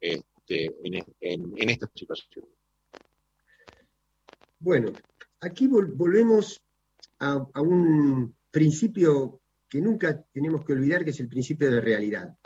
[0.01, 2.47] este, en, en, esta situación?
[4.61, 4.93] Bueno,
[5.41, 6.62] aquí volvemos
[7.19, 12.37] a, a, un principio que nunca tenemos que olvidar, que es el principio de realidad.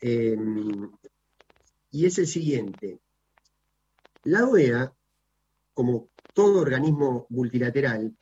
[0.00, 0.90] Em,
[1.90, 3.00] y es el siguiente.
[4.24, 4.92] La OEA,
[5.72, 8.14] como todo organismo multilateral,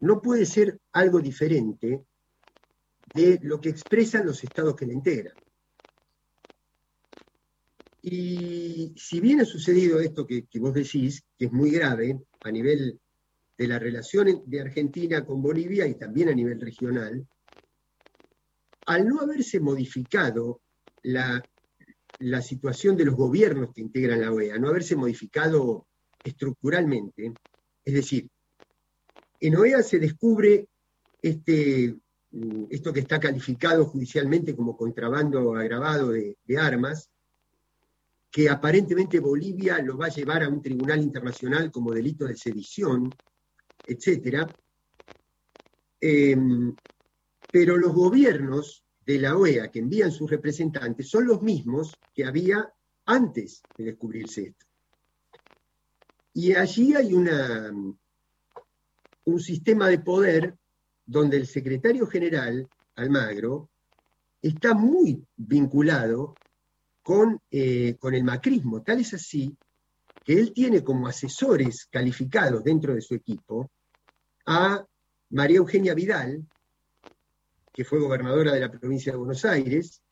[0.00, 2.04] no puede ser algo diferente
[3.14, 5.36] de lo que expresan los estados que la integran.
[8.02, 12.50] Y si bien ha sucedido esto que, que vos decís, que es muy grave a
[12.50, 13.00] nivel
[13.56, 17.26] de la relación de Argentina con Bolivia y también a nivel regional,
[18.86, 20.60] al no haberse modificado
[21.02, 21.42] la,
[22.42, 25.86] situación de los gobiernos que integran la OEA, no haberse modificado
[26.22, 27.32] estructuralmente,
[27.84, 28.28] es decir,
[29.40, 30.68] en OEA se descubre
[31.20, 31.94] este,
[32.70, 37.10] esto que está calificado judicialmente como contrabando agravado de, armas,
[38.30, 43.16] que aparentemente Bolivia lo va a llevar a un tribunal internacional como delito de sedición,
[43.86, 44.52] etcétera.
[46.00, 46.76] Em,
[47.50, 52.68] pero los gobiernos de la OEA que envían sus representantes son los mismos que había
[53.06, 54.66] antes de descubrirse esto.
[56.32, 57.72] Y allí hay una,
[59.24, 60.58] un sistema de poder
[61.06, 63.70] donde el secretario general, Almagro,
[64.40, 66.34] está muy vinculado
[67.02, 68.82] con, eh, con el macrismo.
[68.82, 69.56] Tal es así
[70.24, 73.70] que él tiene como asesores calificados dentro de su equipo
[74.46, 74.84] a
[75.30, 76.46] María Eugenia Vidal,
[77.72, 80.02] que fue gobernadora de la provincia de Buenos Aires,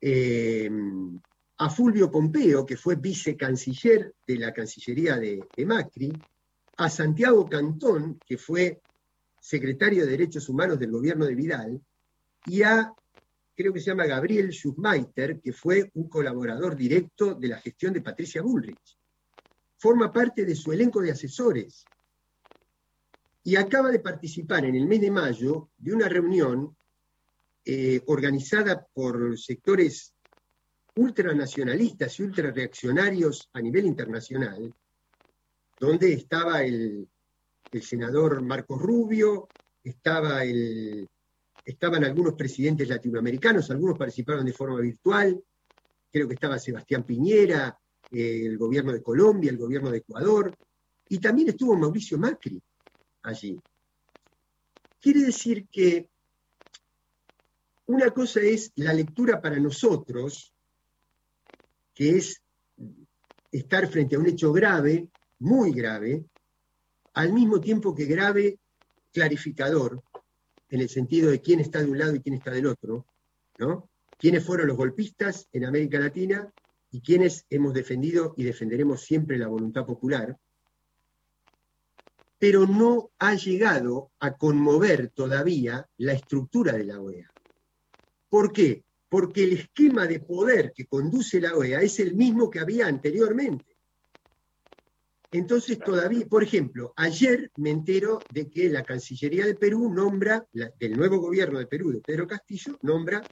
[0.00, 0.70] eh,
[1.58, 6.12] a Fulvio Pompeo, que fue vicecanciller de la Cancillería de, Macri,
[6.76, 8.80] a Santiago Cantón, que fue
[9.48, 11.80] secretario de Derechos Humanos del gobierno de Vidal,
[12.44, 12.92] y a,
[13.56, 18.02] creo que se llama Gabriel Schumacher, que fue un colaborador directo de la gestión de
[18.02, 18.98] Patricia Bullrich.
[19.78, 21.86] Forma parte de su elenco de asesores
[23.42, 26.76] y acaba de participar en el mes de mayo de una reunión
[27.64, 30.12] eh, organizada por sectores
[30.94, 34.74] ultranacionalistas y ultrareaccionarios a nivel internacional,
[35.80, 37.08] donde estaba el,
[37.82, 39.48] senador Marcos Rubio,
[39.82, 41.08] estaba el,
[41.64, 45.42] estaban algunos presidentes latinoamericanos, algunos participaron de forma virtual,
[46.10, 47.78] creo que estaba Sebastián Piñera,
[48.10, 50.54] el gobierno de Colombia, el gobierno de Ecuador,
[51.10, 52.60] y también estuvo Mauricio Macri,
[53.22, 53.60] allí.
[55.00, 56.08] Quiere decir que
[57.86, 60.52] una cosa es la lectura para nosotros,
[61.94, 62.40] que es
[63.50, 65.08] estar frente a un hecho grave,
[65.40, 66.24] muy grave,
[67.18, 68.60] al mismo tiempo que grave,
[69.12, 70.04] clarificador,
[70.70, 73.06] en el sentido de quién está de un lado y quién está del otro,
[73.58, 73.90] ¿no?
[74.16, 76.48] ¿Quiénes fueron los golpistas en América Latina
[76.92, 80.38] y quiénes hemos defendido y defenderemos siempre la voluntad popular?
[82.40, 87.28] pero no ha llegado a conmover todavía la estructura de la OEA.
[88.28, 88.84] ¿Por qué?
[89.08, 93.77] Porque el esquema de poder que conduce la OEA es el mismo que había anteriormente.
[95.30, 100.96] Entonces todavía, por ejemplo, ayer me entero de que la Cancillería de Perú nombra, del
[100.96, 103.22] nuevo gobierno de Perú, de Pedro Castillo, nombra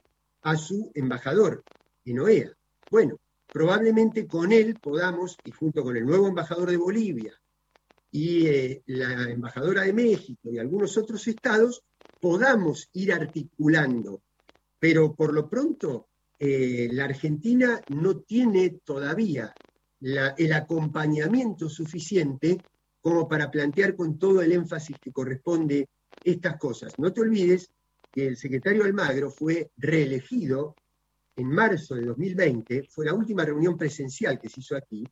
[0.41, 1.63] a su embajador
[2.05, 2.51] en OEA.
[2.91, 7.33] Bueno, probablemente con él podamos, y junto con el nuevo embajador de Bolivia,
[8.11, 11.83] y eh, la embajadora de México y algunos otros estados
[12.19, 14.21] podamos ir articulando.
[14.79, 16.07] Pero por lo pronto,
[16.39, 19.53] eh, la Argentina no tiene todavía
[20.01, 22.61] el acompañamiento suficiente
[23.01, 25.87] como para plantear con todo el énfasis que corresponde
[26.23, 26.93] estas cosas.
[26.97, 27.71] No te olvides
[28.11, 30.75] que el secretario Almagro fue reelegido
[31.35, 35.07] en marzo de 2020, fue la última reunión presencial que se hizo aquí,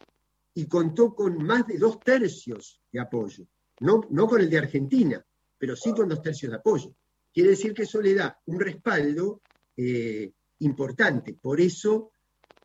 [0.55, 3.45] y contó con más de dos tercios de apoyo.
[3.81, 5.23] No, no con el de Argentina,
[5.57, 6.95] pero sí con dos tercios de apoyo.
[7.33, 9.41] Quiere decir que eso le da un respaldo
[9.77, 11.33] eh, importante.
[11.33, 12.11] Por eso,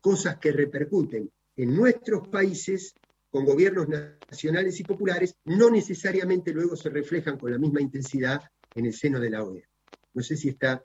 [0.01, 2.95] cosas que repercuten en nuestros países
[3.29, 8.41] con gobiernos nacionales y populares no necesariamente luego se reflejan con la misma intensidad
[8.75, 9.65] en el seno de la OEA.
[10.13, 10.83] No sé si está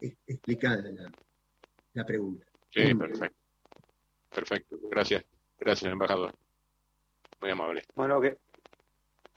[0.00, 0.82] explicada
[1.92, 2.44] la, pregunta.
[2.70, 3.36] Sí, perfecto.
[4.34, 4.78] Perfecto.
[4.90, 5.24] Gracias.
[5.60, 6.34] Gracias, embajador.
[7.40, 7.82] Muy amable.
[7.94, 8.36] Bueno, ¿qué,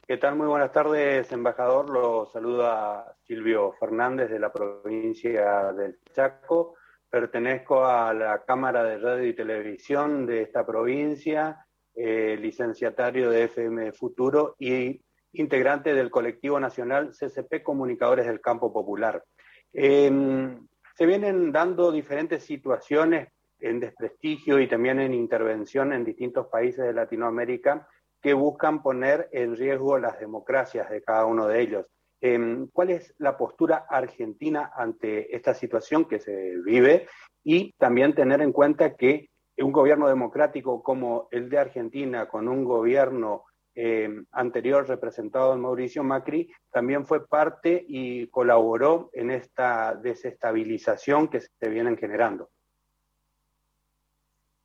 [0.08, 0.36] ¿qué tal?
[0.36, 1.90] Muy buenas tardes, embajador.
[1.92, 6.76] Lo saluda Silvio Fernández de la provincia del Chaco.
[7.10, 11.65] Pertenezco a la Cámara de Radio y Televisión de esta provincia,
[11.96, 15.02] eh, licenciatario de FM Futuro y
[15.34, 19.24] integrante del colectivo nacional CCP Comunicadores del Campo Popular.
[19.72, 26.86] Em, se vienen dando diferentes situaciones en desprestigio y también en intervención en distintos países
[26.86, 27.88] de Latinoamérica
[28.22, 31.86] que buscan poner en riesgo las democracias de cada uno de ellos.
[32.19, 37.08] Em, ¿Cuál es la postura argentina ante esta situación que se vive?
[37.43, 42.63] Y también tener en cuenta que un gobierno democrático como el de Argentina, con un
[42.63, 43.43] gobierno
[43.75, 51.41] em, anterior representado en Mauricio Macri, también fue parte y colaboró en esta desestabilización que
[51.41, 52.49] se vienen generando.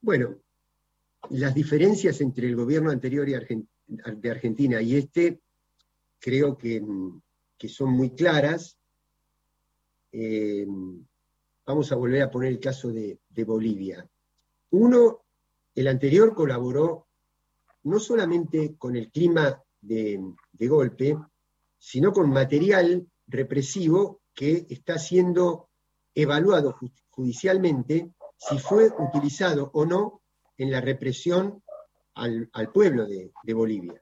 [0.01, 0.37] Bueno,
[1.31, 5.41] las diferencias entre el gobierno anterior de Argentina y este
[6.19, 6.83] creo que,
[7.69, 8.79] son muy claras.
[10.13, 10.67] Eh,
[11.67, 14.07] vamos a volver a poner el caso de, Bolivia.
[14.71, 15.25] Uno,
[15.75, 17.07] el anterior colaboró
[17.85, 21.17] no solamente con el clima de golpe,
[21.79, 25.69] sino con material represivo que está siendo
[26.15, 26.77] evaluado
[27.11, 30.23] judicialmente si fue utilizado o no
[30.59, 31.63] en la represión
[32.15, 34.02] al, pueblo de, Bolivia.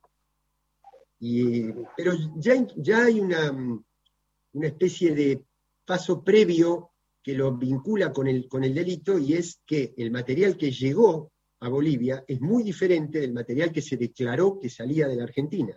[1.97, 5.45] Pero ya, ya hay una, una, especie de
[5.85, 10.57] paso previo que lo vincula con el, con el delito y es que el material
[10.57, 11.31] que llegó
[11.61, 15.77] a Bolivia es muy diferente del material que se declaró que salía de la Argentina.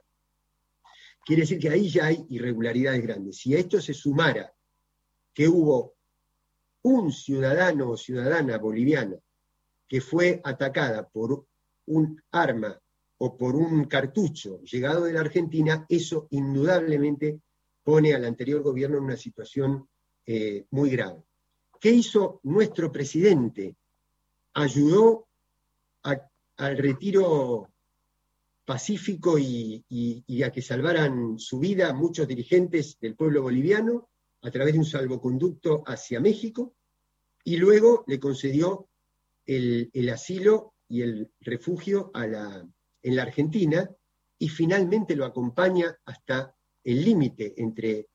[1.26, 3.38] Quiere decir que ahí ya hay irregularidades grandes.
[3.38, 4.54] Si a esto se sumara
[5.34, 5.96] que hubo
[6.84, 9.18] un ciudadano o ciudadana boliviana
[9.90, 11.46] que fue atacada por
[11.88, 12.80] un arma
[13.26, 17.40] o por un cartucho llegado de la Argentina, eso indudablemente
[17.82, 19.88] pone al anterior gobierno en una situación
[20.26, 21.24] eh, muy grave.
[21.80, 23.78] ¿Qué hizo nuestro presidente?
[24.56, 25.30] Ayudó
[26.02, 27.70] al retiro
[28.66, 34.10] pacífico y, a que salvaran su vida muchos dirigentes del pueblo boliviano
[34.42, 36.76] a través de un salvoconducto hacia México
[37.46, 38.90] y luego le concedió
[39.46, 42.12] el, asilo y el refugio
[43.04, 43.90] en la Argentina
[44.40, 48.10] y finalmente lo acompaña hasta el límite entre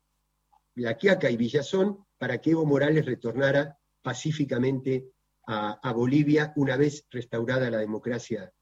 [0.74, 5.12] La Quiaca y Villazón para que Evo Morales retornara pacíficamente
[5.46, 8.52] a, Bolivia una vez restaurada la democracia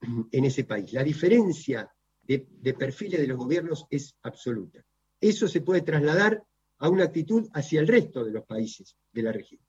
[0.00, 0.92] en ese país.
[0.94, 1.90] La diferencia
[2.22, 4.82] de, de perfiles de los gobiernos es absoluta.
[5.20, 6.42] Eso se puede trasladar
[6.78, 9.60] a una actitud hacia el resto de los países de la región.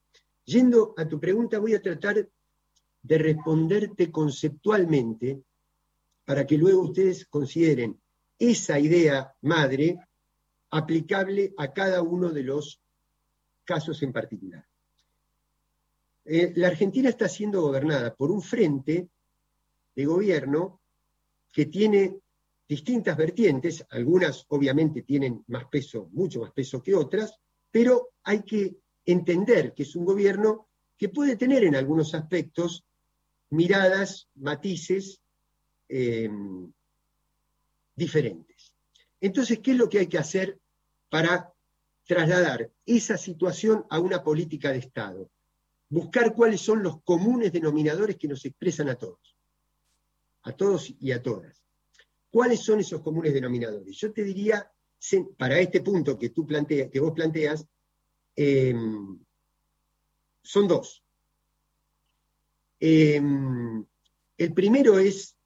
[0.46, 2.30] Yendo a tu pregunta, voy a tratar
[3.02, 5.42] de responderte conceptualmente
[6.28, 8.02] para que luego ustedes consideren
[8.38, 9.98] esa idea madre
[10.72, 12.82] aplicable a cada uno de los
[13.64, 14.68] casos en particular.
[16.26, 19.08] Eh, la Argentina está siendo gobernada por un frente
[19.96, 20.82] de gobierno
[21.54, 22.20] que tiene
[22.68, 27.40] distintas vertientes, algunas obviamente tienen más peso, mucho más peso que otras,
[27.72, 32.84] pero hay que entender que es un gobierno que puede tener en algunos aspectos
[33.50, 35.22] miradas, matices
[35.90, 36.30] eh,
[37.96, 38.74] diferentes.
[39.20, 40.60] Entonces, ¿qué es lo que hay que hacer
[41.10, 41.54] para
[42.06, 45.30] trasladar esa situación a una política de Estado?
[45.90, 49.36] Buscar cuáles son los comunes denominadores que nos expresan a todos,
[50.44, 51.64] a todos y a todas.
[52.30, 53.96] ¿Cuáles son esos comunes denominadores?
[53.96, 54.70] Yo te diría,
[55.38, 57.66] para este punto que, tú planteas, que vos planteas,
[58.36, 59.18] em,
[60.44, 61.04] son dos.
[62.80, 63.84] Em,
[64.38, 65.37] el primero es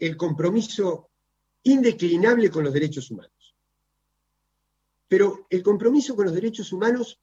[0.00, 1.10] el compromiso
[1.62, 3.54] indeclinable con los derechos humanos.
[5.06, 7.20] Pero el compromiso con los derechos humanos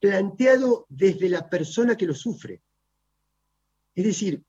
[0.00, 2.62] planteado desde la persona que lo sufre.
[3.94, 4.42] Es decir,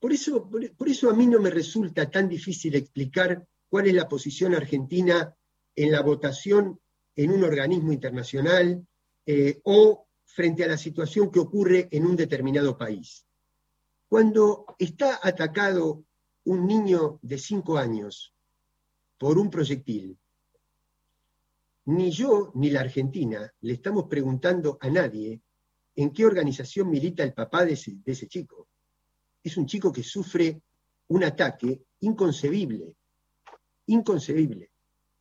[0.00, 4.08] por eso, por eso a mí no me resulta tan difícil explicar cuál es la
[4.08, 5.34] posición argentina
[5.76, 6.80] en la votación
[7.14, 8.86] en un organismo internacional
[9.26, 13.26] eh, o frente a la situación que ocurre en un determinado país.
[14.08, 16.04] Cuando está atacado
[16.48, 18.32] un niño de cinco años
[19.18, 20.16] por un proyectil,
[21.84, 25.42] ni yo ni la Argentina le estamos preguntando a nadie
[25.94, 28.66] en qué organización milita el papá de ese, de ese chico.
[29.44, 30.62] Es un chico que sufre
[31.08, 32.96] un ataque inconcebible,
[33.86, 34.70] inconcebible.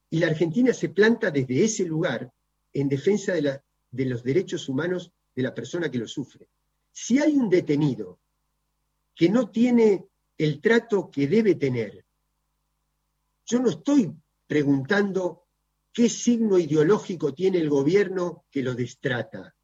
[0.09, 2.31] Y la Argentina se planta desde ese lugar
[2.71, 3.59] en defensa de,
[3.91, 6.47] de los derechos humanos de la persona que lo sufre.
[6.89, 8.17] Si hay un detenido
[9.13, 10.07] que no tiene
[10.37, 12.05] el trato que debe tener,
[13.45, 14.13] yo no estoy
[14.45, 15.45] preguntando
[15.93, 19.55] qué signo ideológico tiene el gobierno que lo destrata.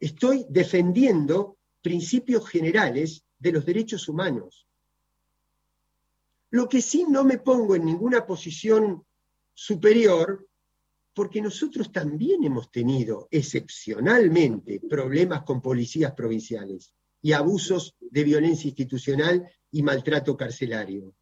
[0.00, 4.66] Estoy defendiendo principios generales de los derechos humanos.
[6.50, 9.04] Lo que sí no me pongo en ninguna posición
[9.54, 10.48] superior,
[11.12, 19.48] porque nosotros también hemos tenido excepcionalmente problemas con policías provinciales y abusos de violencia institucional
[19.70, 21.14] y maltrato carcelario.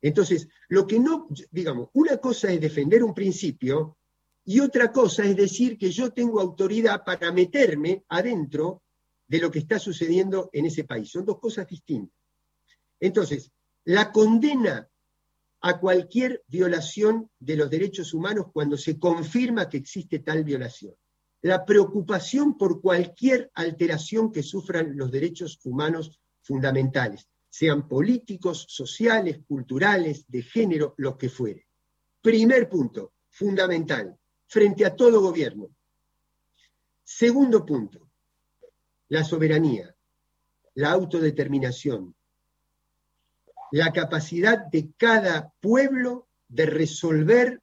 [0.00, 3.96] Entonces, lo que no, digamos, una cosa es defender un principio
[4.44, 8.82] y otra cosa es decir que yo tengo autoridad para meterme adentro
[9.28, 11.10] de lo que está sucediendo en ese país.
[11.10, 12.18] Son dos cosas distintas.
[12.98, 13.52] Entonces,
[13.84, 14.88] la condena
[15.60, 20.94] a cualquier violación de los derechos humanos cuando se confirma que existe tal violación.
[21.42, 30.24] La preocupación por cualquier alteración que sufran los derechos humanos fundamentales, sean políticos, sociales, culturales,
[30.28, 31.66] de género, lo que fuere.
[32.20, 34.16] Primer punto, fundamental,
[34.46, 35.68] frente a todo gobierno.
[37.02, 38.08] Segundo punto,
[39.08, 39.94] la soberanía,
[40.74, 42.14] la autodeterminación,
[43.72, 47.60] la capacidad de cada pueblo de resolver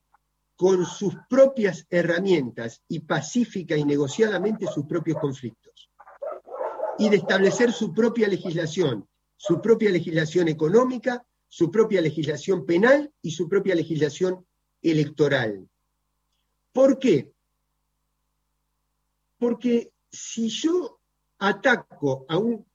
[0.60, 5.90] con sus propias herramientas y pacífica y negociadamente sus propios conflictos.
[6.98, 9.08] Y de establecer su propia legislación,
[9.38, 14.46] su propia legislación económica, su propia legislación penal y su propia legislación
[14.82, 15.70] electoral.
[16.74, 17.32] ¿Por qué?
[19.38, 21.00] Porque si yo
[21.38, 22.66] ataco a un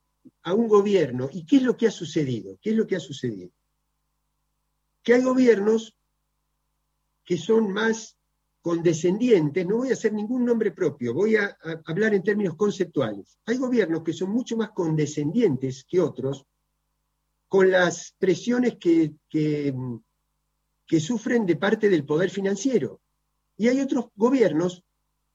[0.41, 1.29] a un gobierno.
[1.31, 2.57] ¿Y qué es lo que ha sucedido?
[2.61, 3.51] ¿Qué es lo que ha sucedido?
[5.03, 5.95] Que hay gobiernos
[7.25, 8.17] que son más
[8.61, 11.55] condescendientes, no voy a hacer ningún nombre propio, voy a,
[11.85, 13.37] hablar en términos conceptuales.
[13.45, 16.45] Hay gobiernos que son mucho más condescendientes que otros
[17.47, 19.73] con las presiones que, que,
[20.99, 23.01] sufren de parte del poder financiero.
[23.57, 24.83] Y hay otros gobiernos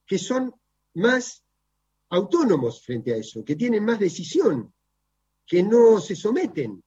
[0.06, 0.52] que son
[0.94, 1.44] más
[2.08, 4.74] autónomos frente a eso, que tienen más decisión
[5.46, 6.82] que no se someten,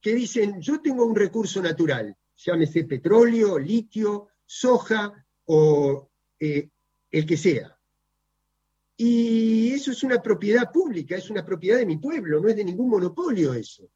[0.00, 6.68] que dicen, yo tengo un recurso natural, llámese petróleo, litio, soja o eh,
[7.10, 7.76] el que sea.
[8.96, 12.64] Y eso es una propiedad pública, es una propiedad de mi pueblo, no es de
[12.64, 13.88] ningún monopolio eso.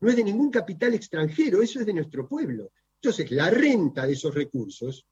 [0.00, 2.70] No es de ningún capital extranjero, eso es de nuestro pueblo.
[2.96, 5.06] Entonces, la renta de esos recursos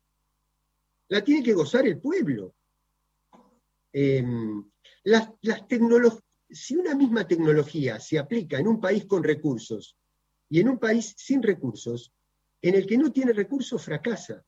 [1.08, 2.54] la tiene que gozar el pueblo.
[3.92, 4.64] Em,
[5.04, 5.30] las,
[6.48, 9.96] si una misma tecnología se aplica en un país con recursos
[10.48, 12.12] y en un país sin recursos,
[12.64, 14.42] en el que no tiene recursos fracasa.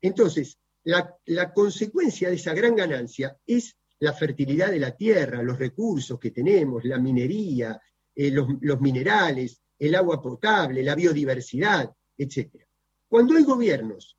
[0.00, 6.18] Entonces, la, consecuencia de esa gran ganancia es la fertilidad de la tierra, los recursos
[6.20, 7.80] que tenemos, la minería,
[8.14, 12.62] eh, los, los minerales, el agua potable, la biodiversidad, etc.
[13.08, 14.18] Cuando hay gobiernos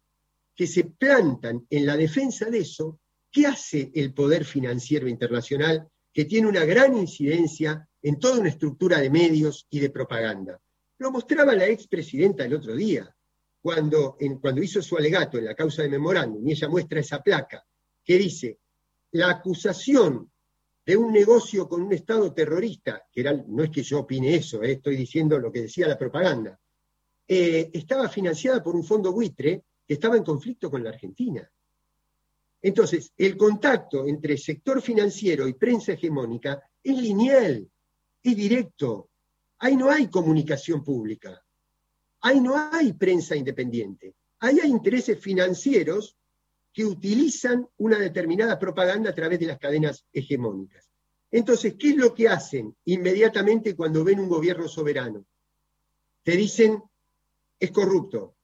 [0.56, 3.00] que se plantan en la defensa de eso,
[3.32, 9.00] ¿qué hace el poder financiero internacional que tiene una gran incidencia en toda una estructura
[9.00, 10.60] de medios y de propaganda.
[11.00, 13.14] Lo mostraba la expresidenta el otro día,
[13.62, 17.66] cuando, cuando hizo su alegato en la causa de memorándum, y ella muestra esa placa
[18.04, 18.60] que dice,
[19.12, 20.32] la acusación
[20.86, 24.64] de un negocio con un Estado terrorista, que era, no es que yo opine eso,
[24.64, 26.60] eh, estoy diciendo lo que decía la propaganda,
[27.28, 31.50] eh, estaba financiada por un fondo buitre que estaba en conflicto con la Argentina.
[32.62, 37.70] Entonces, el contacto entre sector financiero y prensa hegemónica es lineal,
[38.24, 39.10] es directo.
[39.60, 41.44] Ahí no hay comunicación pública.
[42.22, 44.16] Ahí no hay prensa independiente.
[44.40, 46.18] Ahí hay intereses financieros
[46.74, 50.90] que utilizan una determinada propaganda a través de las cadenas hegemónicas.
[51.32, 55.26] Entonces, ¿qué es lo que hacen inmediatamente cuando ven un gobierno soberano?
[56.24, 56.82] Te dicen,
[57.60, 58.36] es corrupto.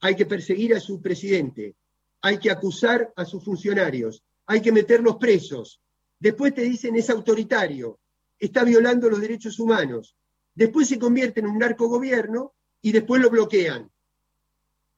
[0.00, 1.76] Hay que perseguir a su presidente,
[2.22, 5.80] hay que acusar a sus funcionarios, hay que meterlos presos.
[6.18, 8.00] Después te dicen es autoritario,
[8.38, 10.16] está violando los derechos humanos.
[10.54, 13.90] Después se convierte en un narcogobierno y después lo bloquean.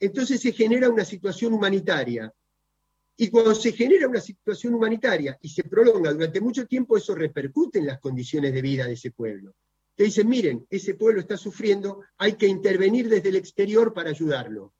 [0.00, 2.32] Entonces se genera una situación humanitaria.
[3.16, 7.78] Y cuando se genera una situación humanitaria y se prolonga durante mucho tiempo, eso repercute
[7.78, 9.54] en las condiciones de vida de ese pueblo.
[9.94, 14.74] Te dicen, miren, ese pueblo está sufriendo, hay que intervenir desde el exterior para ayudarlo,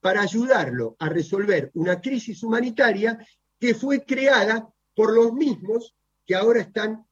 [0.00, 3.18] para ayudarlo a resolver una crisis humanitaria
[3.60, 5.94] que fue creada por los mismos
[6.26, 7.06] que ahora están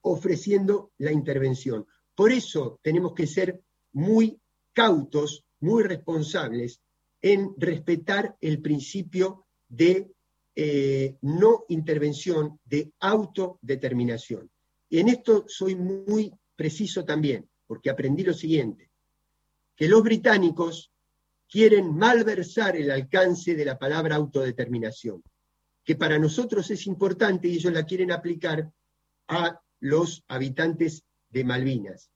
[0.00, 1.86] ofreciendo la intervención.
[2.18, 3.62] Por eso tenemos que ser
[3.92, 4.40] muy
[4.72, 6.80] cautos, muy responsables
[7.22, 10.10] en respetar el principio de
[10.56, 14.50] eh, no intervención, de autodeterminación.
[14.88, 18.90] Y en esto soy muy preciso también, porque aprendí lo siguiente,
[19.76, 20.90] que los británicos
[21.48, 25.22] quieren malversar el alcance de la palabra autodeterminación,
[25.84, 28.72] que para nosotros es importante y ellos la quieren aplicar
[29.28, 32.10] a los habitantes de Malvinas.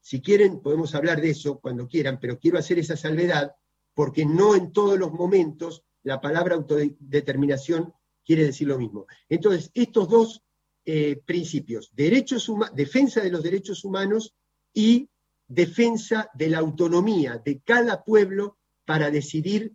[0.00, 3.52] Si quieren, podemos hablar de eso cuando quieran, pero quiero hacer esa salvedad
[3.94, 7.92] porque no en todos los momentos la palabra autodeterminación
[8.24, 9.06] quiere decir lo mismo.
[9.28, 10.42] Entonces, estos dos
[10.84, 14.34] eh, principios, derechos defensa de los derechos humanos
[14.72, 15.10] y
[15.46, 19.74] defensa de la autonomía de cada pueblo para decidir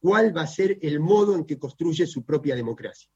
[0.00, 3.10] cuál va a ser el modo en que construye su propia democracia.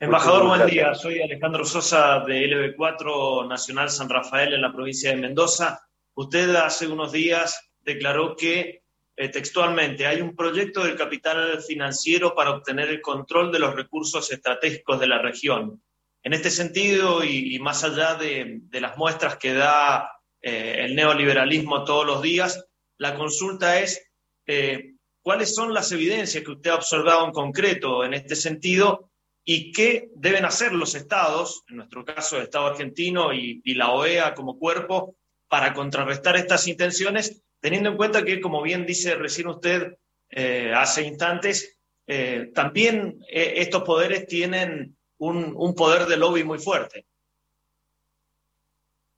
[0.00, 0.94] Embajador, buen día.
[0.94, 5.80] Soy Alejandro Sosa de LB4 Nacional San Rafael en la provincia de Mendoza.
[6.14, 8.84] Usted hace unos días declaró que
[9.16, 14.30] eh, textualmente hay un proyecto del capital financiero para obtener el control de los recursos
[14.30, 15.82] estratégicos de la región.
[16.22, 22.06] En este sentido, y, más allá de, las muestras que da eh, el neoliberalismo todos
[22.06, 22.64] los días,
[22.98, 24.08] la consulta es
[24.46, 29.07] eh, cuáles son las evidencias que usted ha observado en concreto en este sentido
[29.50, 34.34] y qué deben hacer los estados, en nuestro caso el Estado argentino y, la OEA
[34.34, 35.16] como cuerpo,
[35.48, 39.96] para contrarrestar estas intenciones, teniendo en cuenta que, como bien dice recién usted
[40.28, 47.06] eh, hace instantes, eh, también eh, estos poderes tienen un, poder de lobby muy fuerte.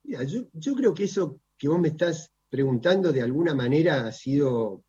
[0.05, 4.85] yo, creo que eso que vos me estás preguntando de alguna manera ha sido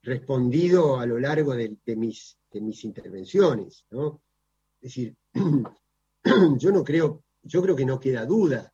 [0.00, 3.84] respondido a lo largo de mis de mis intervenciones.
[3.90, 5.16] Es decir,
[6.58, 8.72] yo no creo, yo creo que no queda duda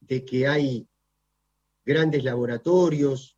[0.00, 0.88] de que hay
[1.84, 3.36] grandes laboratorios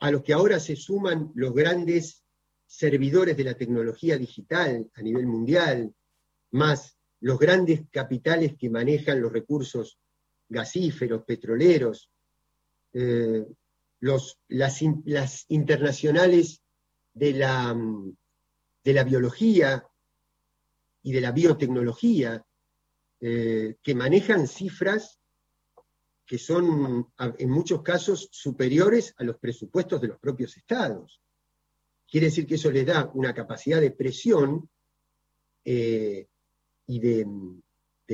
[0.00, 2.24] a los que ahora se suman los grandes
[2.66, 5.94] servidores de la tecnología digital a nivel mundial,
[6.52, 9.98] más los grandes capitales que manejan los recursos
[10.48, 12.10] gasíferos, petroleros,
[12.92, 13.46] eh,
[14.00, 16.62] los, las, las, internacionales
[17.12, 17.76] de la,
[18.82, 19.86] de la biología
[21.02, 22.44] y de la biotecnología,
[23.20, 25.20] eh, que manejan cifras
[26.30, 31.20] que son en muchos casos superiores a los presupuestos de los propios estados.
[32.08, 34.70] Quiere decir que eso les da una capacidad de presión
[35.64, 36.28] eh,
[36.86, 37.26] y de,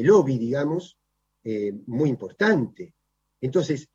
[0.03, 0.99] lobby, digamos,
[1.45, 2.95] eh, muy importante.
[3.39, 3.87] Entonces,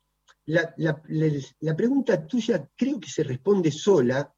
[0.46, 4.32] la, la pregunta tuya creo que se responde sola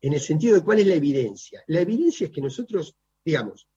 [0.00, 1.62] en el sentido de cuál es la evidencia.
[1.66, 2.94] La evidencia es que nosotros,
[3.24, 3.68] digamos,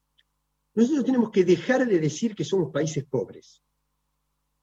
[0.74, 3.61] nosotros tenemos que dejar de decir que somos países pobres,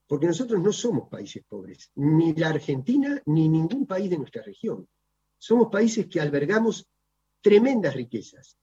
[0.06, 4.88] porque nosotros no somos países pobres, ni la Argentina ni ningún país de nuestra región.
[5.36, 6.88] Somos países que albergamos
[7.42, 8.56] tremendas riquezas.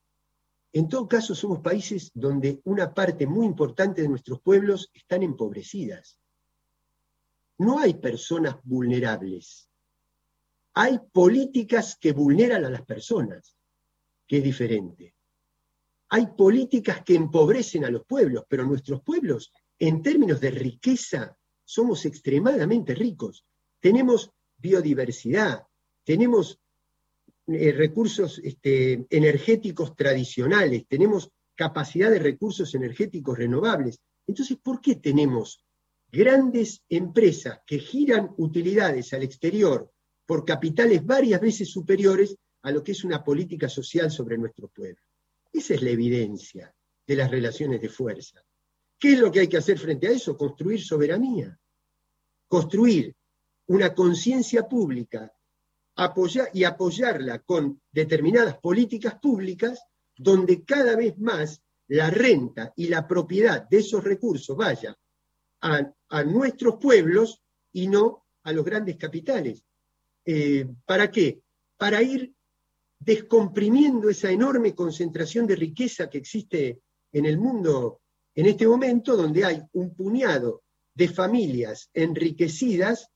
[0.74, 6.20] En todo caso, somos países donde una parte muy importante de nuestros pueblos están empobrecidas.
[7.58, 9.70] No hay personas vulnerables
[10.78, 13.56] hay políticas que vulneran a las personas,
[14.28, 15.16] que es diferente.
[16.10, 22.06] Hay políticas que empobrecen a los pueblos, pero nuestros pueblos, en términos de riqueza, somos
[22.06, 23.46] extremadamente ricos.
[23.80, 25.66] Tenemos biodiversidad,
[26.04, 26.60] tenemos
[27.48, 34.02] eh, recursos este, energéticos tradicionales, tenemos capacidad de recursos energéticos renovables.
[34.28, 35.64] Entonces, ¿por qué tenemos
[36.12, 39.90] grandes empresas que giran utilidades al exterior
[40.26, 45.02] por capitales varias veces superiores a lo que es una política social sobre nuestro pueblo.
[45.52, 46.74] Esa es la evidencia
[47.06, 48.44] de las relaciones de fuerza.
[48.98, 50.38] ¿Qué es lo que hay que hacer frente a eso?
[50.38, 51.58] Construir soberanía,
[52.48, 53.16] construir
[53.68, 55.32] una conciencia pública
[56.54, 59.82] y apoyarla con determinadas políticas públicas
[60.18, 64.98] donde cada vez más la renta y la propiedad de esos recursos vaya
[65.62, 69.64] a, a nuestros pueblos y no a los grandes capitales.
[70.26, 71.42] Eh, ¿Para qué?
[71.78, 72.34] Para ir
[73.00, 76.80] descomprimiendo esa enorme concentración de riqueza que existe
[77.12, 78.02] en el mundo
[78.34, 80.64] en este momento, donde hay un puñado
[80.94, 83.10] de familias enriquecidas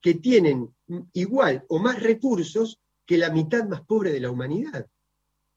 [0.00, 0.74] que tienen
[1.12, 4.86] igual o más recursos que la mitad más pobre de la humanidad.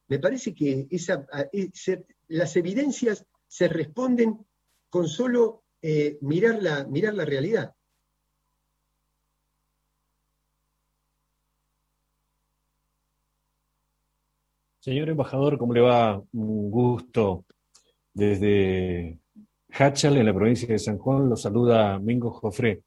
[0.07, 1.71] Me parece que eh,
[2.27, 4.45] las evidencias se responden
[4.89, 7.73] con solo eh, mirar la realidad.
[14.81, 16.23] Señor embajador, ¿cómo le va?
[16.31, 17.45] Un gusto.
[18.13, 19.19] Desde
[19.71, 22.83] Hachal, en la provincia de San Juan, lo saluda Mingo Jofré.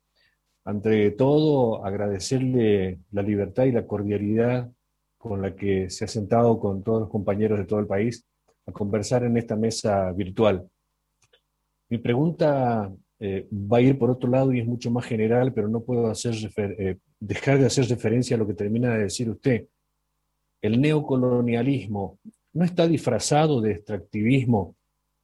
[0.64, 4.70] Ante todo, agradecerle la libertad y la cordialidad
[5.18, 8.24] con la que se ha sentado con todos los compañeros de todo el país
[8.64, 10.66] a conversar en esta mesa virtual.
[11.90, 12.90] Mi pregunta
[13.20, 16.07] eh, va a ir por otro lado y es mucho más general, pero no puedo
[16.07, 19.66] hacer eh, dejar de hacer referencia a lo que termina de decir usted.
[20.63, 22.21] El neocolonialismo
[22.55, 24.77] no está disfrazado de extractivismo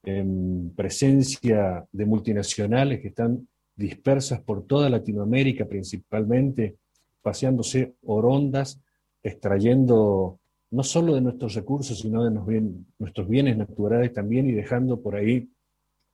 [0.03, 6.77] en presencia de multinacionales que están dispersas por toda Latinoamérica principalmente,
[7.23, 8.81] paseándose orondas,
[9.23, 12.63] extrayendo no solo de nuestros recursos, sino de
[12.99, 15.49] nuestros bienes naturales también y dejando por ahí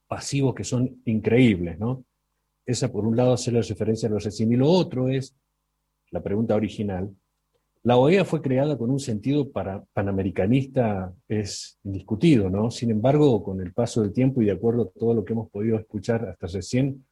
[0.07, 2.05] pasivos que son increíbles, ¿no?
[2.67, 4.53] Esa por un lado hace la referencia a los recién.
[4.53, 5.35] Y lo otro es,
[6.11, 7.11] la pregunta original,
[7.85, 12.71] la OEA fue creada con un sentido para, panamericanista, es indiscutido, ¿no?
[12.71, 15.51] Sin embargo, con el paso del tiempo y de acuerdo a todo lo que hemos
[15.51, 17.05] podido escuchar hasta recién,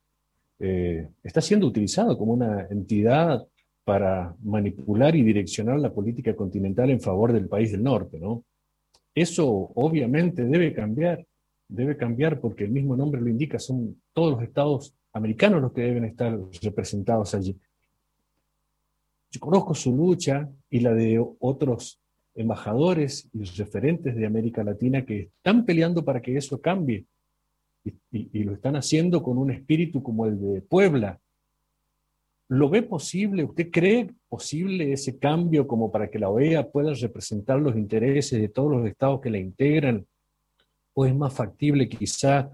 [0.59, 3.47] eh, está siendo utilizado como una entidad
[3.85, 8.45] para manipular y direccionar la política continental en favor del país del norte, ¿no?
[9.15, 11.27] Eso obviamente debe cambiar
[11.73, 15.83] debe cambiar porque el mismo nombre lo indica, son todos los estados americanos los que
[15.83, 17.59] deben estar representados allí.
[19.33, 21.99] Yo conozco su lucha y la de otros
[22.35, 27.07] embajadores y referentes de América Latina que están peleando para que eso cambie
[28.11, 31.19] y, lo están haciendo con un espíritu como el de Puebla.
[32.49, 33.43] ¿Lo ve posible?
[33.45, 38.49] ¿Usted cree posible ese cambio como para que la OEA pueda representar los intereses de
[38.51, 40.07] todos los estados que la integran
[40.95, 42.51] ¿O es más factible quizá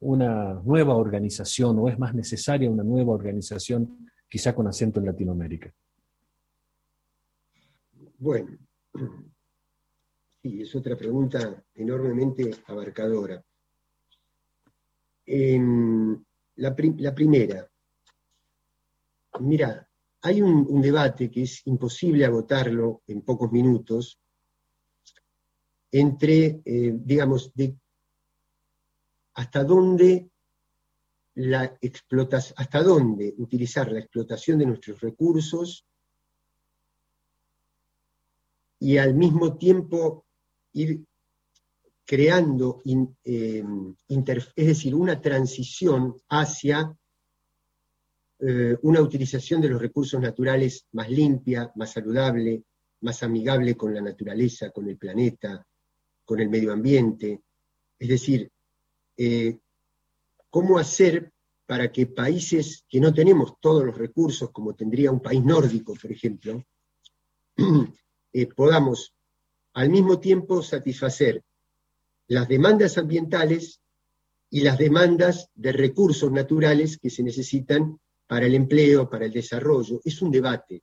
[0.00, 5.70] una nueva organización o es más necesaria una nueva organización quizá con acento en Latinoamérica?
[8.22, 8.56] Bueno,
[10.42, 13.44] sí, es otra pregunta enormemente abarcadora.
[15.26, 17.68] la, primera,
[19.40, 19.88] mira,
[20.20, 24.20] hay un, debate que es imposible agotarlo en pocos minutos
[25.90, 27.52] entre, eh, digamos,
[29.34, 30.30] hasta dónde
[31.34, 31.76] la
[32.56, 35.88] hasta dónde utilizar la explotación de nuestros recursos
[38.82, 40.26] y al mismo tiempo
[40.72, 41.04] ir
[42.04, 42.82] creando,
[43.24, 43.62] eh,
[44.56, 46.92] es decir, una transición hacia
[48.40, 52.64] eh, una utilización de los recursos naturales más limpia, más saludable,
[53.02, 55.64] más amigable con la naturaleza, con el planeta,
[56.24, 57.40] con el medio ambiente.
[58.00, 58.50] Es decir,
[59.16, 59.60] eh,
[60.50, 61.32] cómo hacer
[61.66, 66.10] para que países que no tenemos todos los recursos, como tendría un país nórdico, por
[66.10, 66.64] ejemplo,
[68.32, 69.14] eh, podamos
[69.74, 71.42] al mismo tiempo satisfacer
[72.28, 73.80] las demandas ambientales
[74.50, 80.00] y las demandas de recursos naturales que se necesitan para el empleo, para el desarrollo.
[80.04, 80.82] Es un debate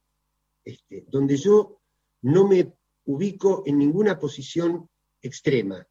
[0.63, 1.79] este, donde yo
[2.23, 2.73] no me
[3.05, 4.89] ubico en ninguna posición
[5.21, 5.85] extrema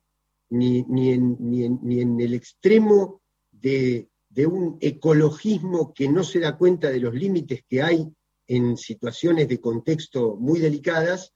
[0.50, 4.08] ni, en, el extremo de,
[4.46, 8.08] un ecologismo que no se da cuenta de los límites que hay
[8.46, 11.34] en situaciones de contexto muy delicadas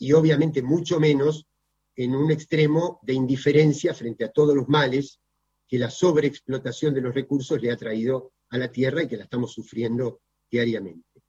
[0.00, 1.46] y obviamente mucho menos
[1.94, 5.20] en un extremo de indiferencia frente a todos los males
[5.68, 9.24] que la sobreexplotación de los recursos le ha traído a la Tierra y que la
[9.24, 11.22] estamos sufriendo diariamente.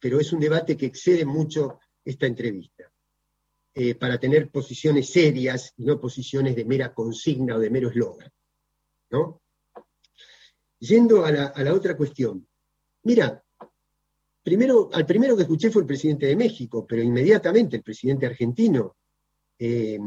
[0.00, 2.90] Pero es un debate que excede mucho esta entrevista.
[3.74, 8.32] Eh, para tener posiciones serias y no posiciones de mera consigna o de mero eslogan.
[9.10, 9.42] ¿no?
[10.78, 12.48] Yendo a la, otra cuestión.
[13.02, 13.44] Mira,
[14.46, 18.94] primero, al primero que escuché fue el presidente de México, pero inmediatamente el presidente argentino
[19.58, 19.98] eh,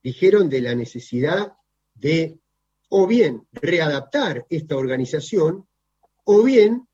[0.00, 1.52] dijeron de la necesidad
[1.92, 2.38] de
[2.90, 5.66] o bien readaptar esta organización
[6.26, 6.86] o bien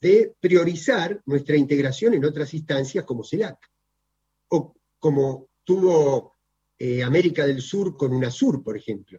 [0.00, 3.58] de priorizar nuestra integración en otras instancias como CELAC,
[4.50, 6.36] o como tuvo
[6.78, 9.18] eh, América del Sur con UNASUR, por ejemplo.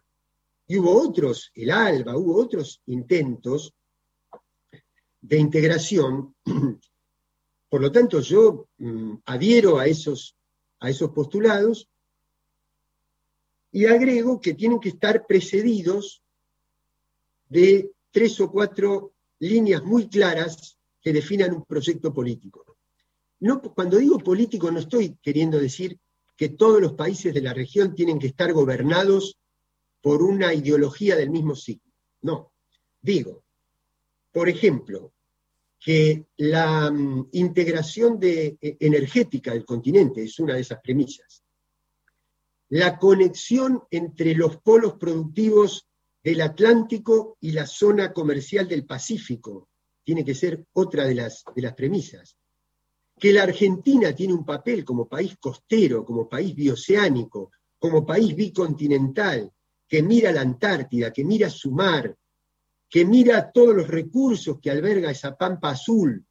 [0.66, 3.74] Y hubo otros, el ALBA, hubo otros intentos
[5.28, 6.34] de integración.
[7.68, 10.36] Por lo tanto, yo mm, adhiero a esos,
[10.80, 11.88] a esos postulados
[13.72, 16.22] y agrego que tienen que estar precedidos
[17.48, 22.76] de tres o cuatro líneas muy claras que definan un proyecto político.
[23.40, 25.98] No, cuando digo político no estoy queriendo decir
[26.36, 29.38] que todos los países de la región tienen que estar gobernados
[30.00, 31.92] por una ideología del mismo signo.
[32.22, 32.52] No.
[33.02, 33.44] Digo,
[34.32, 35.12] por ejemplo,
[35.78, 41.42] que la mm, integración de, e, energética del continente es una de esas premisas.
[42.70, 45.86] La conexión entre los polos productivos
[46.22, 49.68] del Atlántico y la zona comercial del Pacífico
[50.02, 52.36] tiene que ser otra de las, de las premisas.
[53.18, 59.50] Que la Argentina tiene un papel como país costero, como país bioceánico, como país bicontinental,
[59.88, 62.16] que mira la Antártida, que mira su mar,
[62.88, 66.24] que mira todos los recursos que alberga esa pampa azul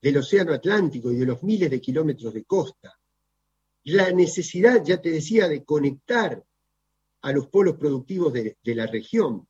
[0.00, 2.98] del Océano Atlántico y de los miles de kilómetros de costa.
[3.84, 6.44] La necesidad, ya te decía, de conectar
[7.22, 9.48] a los polos productivos de, de la región.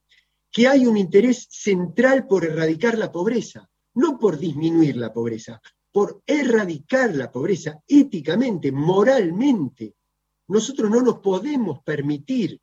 [0.50, 5.60] Que hay un interés central por erradicar la pobreza, no por disminuir la pobreza,
[5.92, 9.94] por erradicar la pobreza éticamente, moralmente.
[10.48, 12.60] Nosotros no nos podemos permitir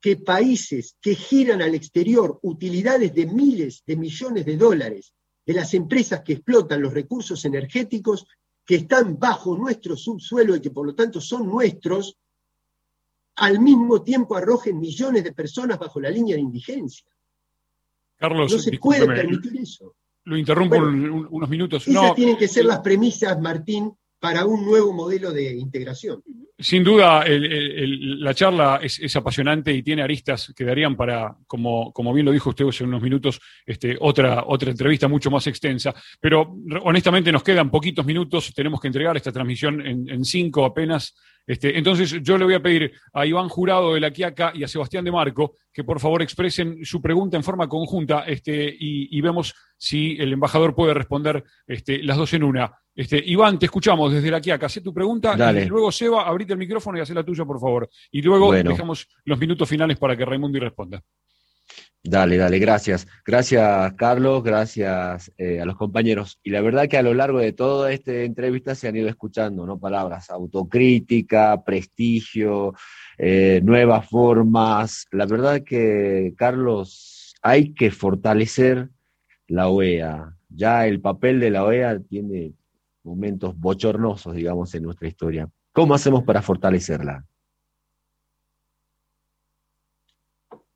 [0.00, 5.74] que países que giran al exterior utilidades de miles de millones de dólares de las
[5.74, 8.26] empresas que explotan los recursos energéticos
[8.64, 12.16] que están bajo nuestro subsuelo y que por lo tanto son nuestros,
[13.36, 17.10] al mismo tiempo arrojen millones de personas bajo la línea de indigencia.
[18.16, 19.96] Carlos, no se puede permitir eso.
[20.24, 21.88] Lo interrumpo unos minutos.
[21.88, 26.22] Esas tienen que ser las premisas, Martín, para un nuevo modelo de integración.
[26.58, 32.26] Sin duda, la charla es, apasionante y tiene aristas que darían para, como, como bien
[32.26, 35.94] lo dijo usted hace unos minutos, este, otra, otra entrevista mucho más extensa.
[36.20, 41.16] Pero honestamente nos quedan poquitos minutos, tenemos que entregar esta transmisión en, cinco apenas.
[41.46, 44.68] Este, entonces yo le voy a pedir a Iván Jurado de la Quiaca y a
[44.68, 49.54] Sebastián de Marco que por favor expresen su pregunta en forma conjunta este, y, vemos
[49.78, 52.72] si el embajador puede responder este, las dos en una.
[53.00, 54.66] Este, Iván, te escuchamos desde la Quiaca.
[54.66, 57.88] Hacé tu pregunta y luego, Seba, abrite el micrófono y haz la tuya, por favor.
[58.10, 61.02] Y luego dejamos los minutos finales para que Raimundo responda.
[62.04, 63.08] Dale, dale, gracias.
[63.24, 66.38] Gracias, Carlos, gracias eh, a los compañeros.
[66.42, 69.64] Y la verdad que a lo largo de toda esta entrevista se han ido escuchando,
[69.64, 69.78] ¿no?
[69.78, 72.74] Palabras, autocrítica, prestigio,
[73.16, 75.06] eh, nuevas formas.
[75.10, 78.90] La verdad que, Carlos, hay que fortalecer
[79.46, 80.36] la OEA.
[80.50, 82.52] Ya el papel de la OEA tiene
[83.02, 85.48] momentos bochornosos, digamos, en nuestra historia.
[85.72, 87.24] ¿Cómo hacemos para fortalecerla?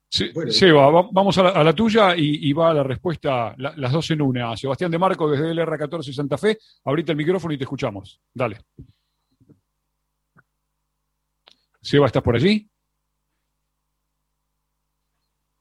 [0.09, 4.57] Sí, Seba, vamos a la, tuya y, va la respuesta, las dos en una.
[4.57, 8.21] Sebastián de Marco desde el R14 Santa Fe, ahorita el micrófono y te escuchamos.
[8.33, 8.61] Dale.
[11.81, 12.69] Seba, ¿estás por allí?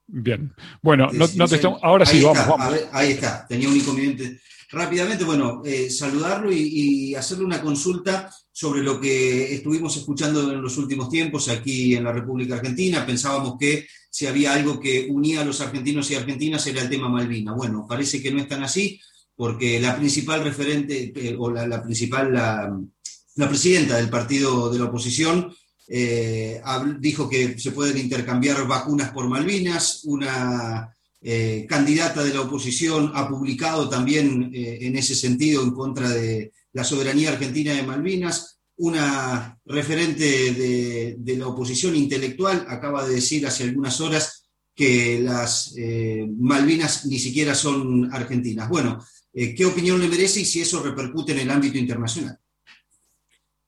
[0.06, 0.54] Bien.
[0.80, 1.80] Bueno, no, te estamos...
[1.82, 2.88] ahora sí, vamos, vamos.
[2.92, 4.38] ahí está, tenía un inconveniente
[4.74, 10.76] rápidamente, bueno, eh, saludarlo y, hacerle una consulta sobre lo que estuvimos escuchando en los
[10.76, 13.06] últimos tiempos aquí en la República Argentina.
[13.06, 17.08] Pensábamos que si había algo que unía a los argentinos y argentinas era el tema
[17.08, 17.52] Malvina.
[17.52, 19.00] Bueno, parece que no es tan así,
[19.36, 25.54] porque la principal referente, eh, o la, principal, la, presidenta del partido de la oposición,
[25.88, 26.60] eh,
[26.98, 30.93] dijo que se pueden intercambiar vacunas por Malvinas, una
[31.26, 36.52] eh, candidata de la oposición ha publicado también eh, en ese sentido en contra de
[36.74, 38.60] la soberanía argentina de Malvinas.
[38.76, 40.22] Una referente
[40.52, 47.18] de, la oposición intelectual acaba de decir hace algunas horas que las eh, Malvinas ni
[47.18, 48.68] siquiera son argentinas.
[48.68, 49.02] Bueno,
[49.32, 52.38] ¿qué opinión le merece y si eso repercute en el ámbito internacional?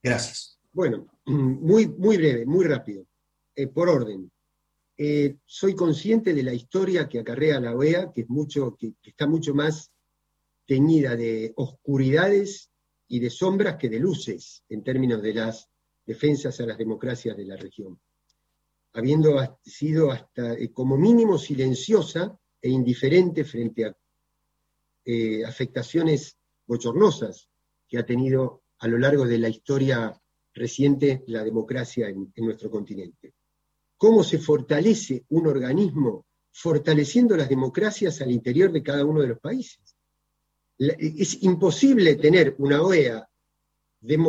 [0.02, 0.58] Gracias.
[0.72, 3.06] Bueno, muy, muy breve, muy rápido,
[3.72, 4.30] por orden.
[4.98, 9.26] Eh, soy consciente de la historia que acarrea la OEA, que, es mucho, que, está
[9.26, 9.92] mucho más
[10.66, 12.70] teñida de oscuridades
[13.06, 15.68] y de sombras que de luces en términos de las
[16.06, 18.00] defensas a las democracias de la región,
[18.94, 23.96] habiendo sido hasta eh, como mínimo silenciosa e indiferente frente a
[25.04, 27.50] eh, afectaciones bochornosas
[27.86, 30.18] que ha tenido a lo largo de la historia
[30.54, 33.34] reciente la democracia en nuestro continente
[33.96, 39.38] cómo se fortalece un organismo fortaleciendo las democracias al interior de cada uno de los
[39.38, 39.96] países.
[40.78, 43.28] Es imposible tener una OEA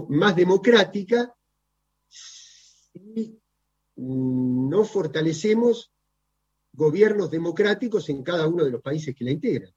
[0.09, 1.33] más democrática
[2.07, 3.39] si
[3.95, 5.91] no fortalecemos
[6.73, 9.73] gobiernos democráticos en cada uno de los países que la integran.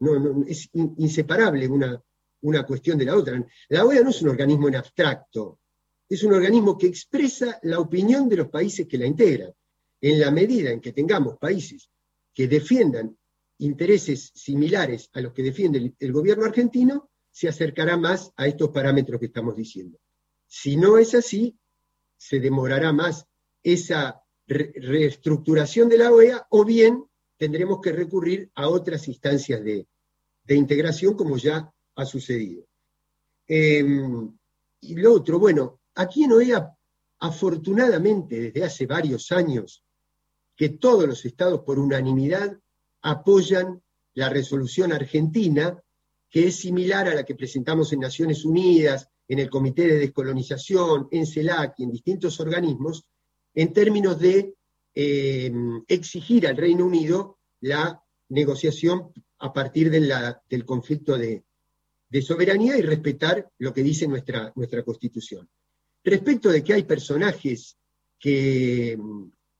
[0.00, 2.02] no, es inseparable una,
[2.42, 3.44] una cuestión de la otra.
[3.68, 5.60] La OEA no es un organismo en abstracto,
[6.14, 9.50] es un organismo que expresa la opinión de los países que la integran.
[9.98, 11.88] En la medida en que tengamos países
[12.34, 13.16] que defiendan
[13.58, 19.18] intereses similares a los que defiende el, gobierno argentino, se acercará más a estos parámetros
[19.20, 19.98] que estamos diciendo.
[20.46, 21.56] Si no es así,
[22.18, 23.26] se demorará más
[23.62, 27.04] esa reestructuración de la OEA o bien
[27.38, 29.86] tendremos que recurrir a otras instancias de,
[30.48, 32.66] integración como ya ha sucedido.
[33.46, 34.30] Em,
[34.80, 36.76] y lo otro, bueno, aquí en OEA,
[37.18, 39.84] afortunadamente desde hace varios años,
[40.56, 42.58] que todos los estados por unanimidad
[43.02, 43.82] apoyan
[44.14, 45.82] la resolución argentina,
[46.30, 51.08] que es similar a la que presentamos en Naciones Unidas, en el Comité de Descolonización,
[51.10, 53.04] en CELAC y en distintos organismos,
[53.54, 54.54] en términos de
[54.94, 55.52] eh,
[55.88, 61.44] exigir al Reino Unido la negociación a partir del conflicto de,
[62.22, 65.48] soberanía y respetar lo que dice nuestra, nuestra Constitución.
[66.04, 67.76] Respecto de que hay personajes
[68.18, 68.98] que,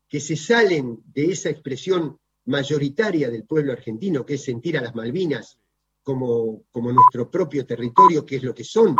[0.08, 5.58] se salen de esa expresión mayoritaria del pueblo argentino, que es sentir a las Malvinas
[6.02, 8.96] como, como nuestro propio territorio, que es lo que son,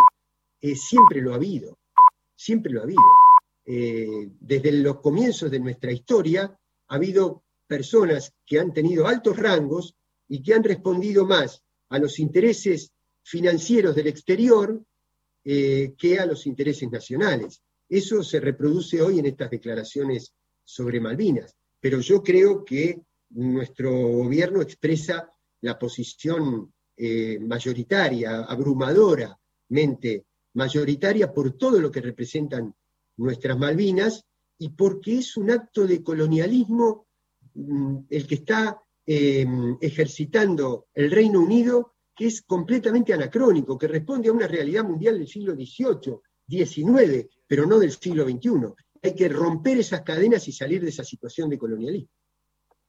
[0.61, 1.79] eh, siempre lo ha habido,
[2.35, 3.03] siempre lo ha habido.
[3.65, 9.97] Eh, desde los comienzos de nuestra historia ha habido personas que han tenido altos rangos
[10.29, 14.83] y que han respondido más a los intereses financieros del exterior
[15.45, 17.63] eh, que a los intereses nacionales.
[17.89, 20.33] Eso se reproduce hoy en estas declaraciones
[20.65, 25.31] sobre Malvinas, pero yo creo que nuestro gobierno expresa
[25.61, 30.25] la posición eh, mayoritaria, abrumadoramente
[30.55, 32.75] mayoritaria por todo lo que representan
[33.17, 34.25] nuestras Malvinas
[34.59, 37.07] y porque es un acto de colonialismo
[37.55, 39.47] mm, el que está eh,
[39.81, 45.29] ejercitando el Reino Unido, que es completamente anacrónico, que responde a una realidad mundial del
[45.29, 48.51] siglo XVIII, XIX, pero no del siglo XXI.
[49.03, 52.11] Hay que romper esas cadenas y salir de esa situación de colonialismo.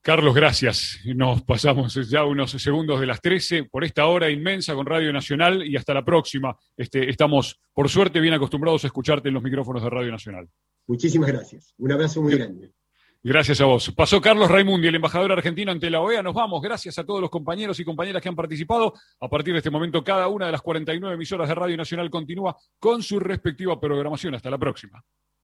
[0.02, 1.00] Carlos, gracias.
[1.16, 5.66] Nos pasamos ya unos segundos de las 13 por esta hora inmensa con Radio Nacional
[5.66, 6.58] y hasta la próxima.
[6.76, 10.50] Este, estamos, por suerte, bien acostumbrados a escucharte en los micrófonos de Radio Nacional.
[10.88, 11.74] Muchísimas gracias.
[11.78, 12.74] Un abrazo muy grande.
[13.26, 13.90] Gracias a vos.
[13.96, 16.22] Pasó Carlos Raimundi, el embajador argentino ante la OEA.
[16.22, 16.62] Nos vamos.
[16.62, 18.94] Gracias a todos los compañeros y compañeras que han participado.
[19.22, 22.58] A partir de este momento, cada una de las 49 emisoras de Radio Nacional continúa
[22.80, 24.36] con su respectiva programación.
[24.36, 25.02] Hasta la próxima.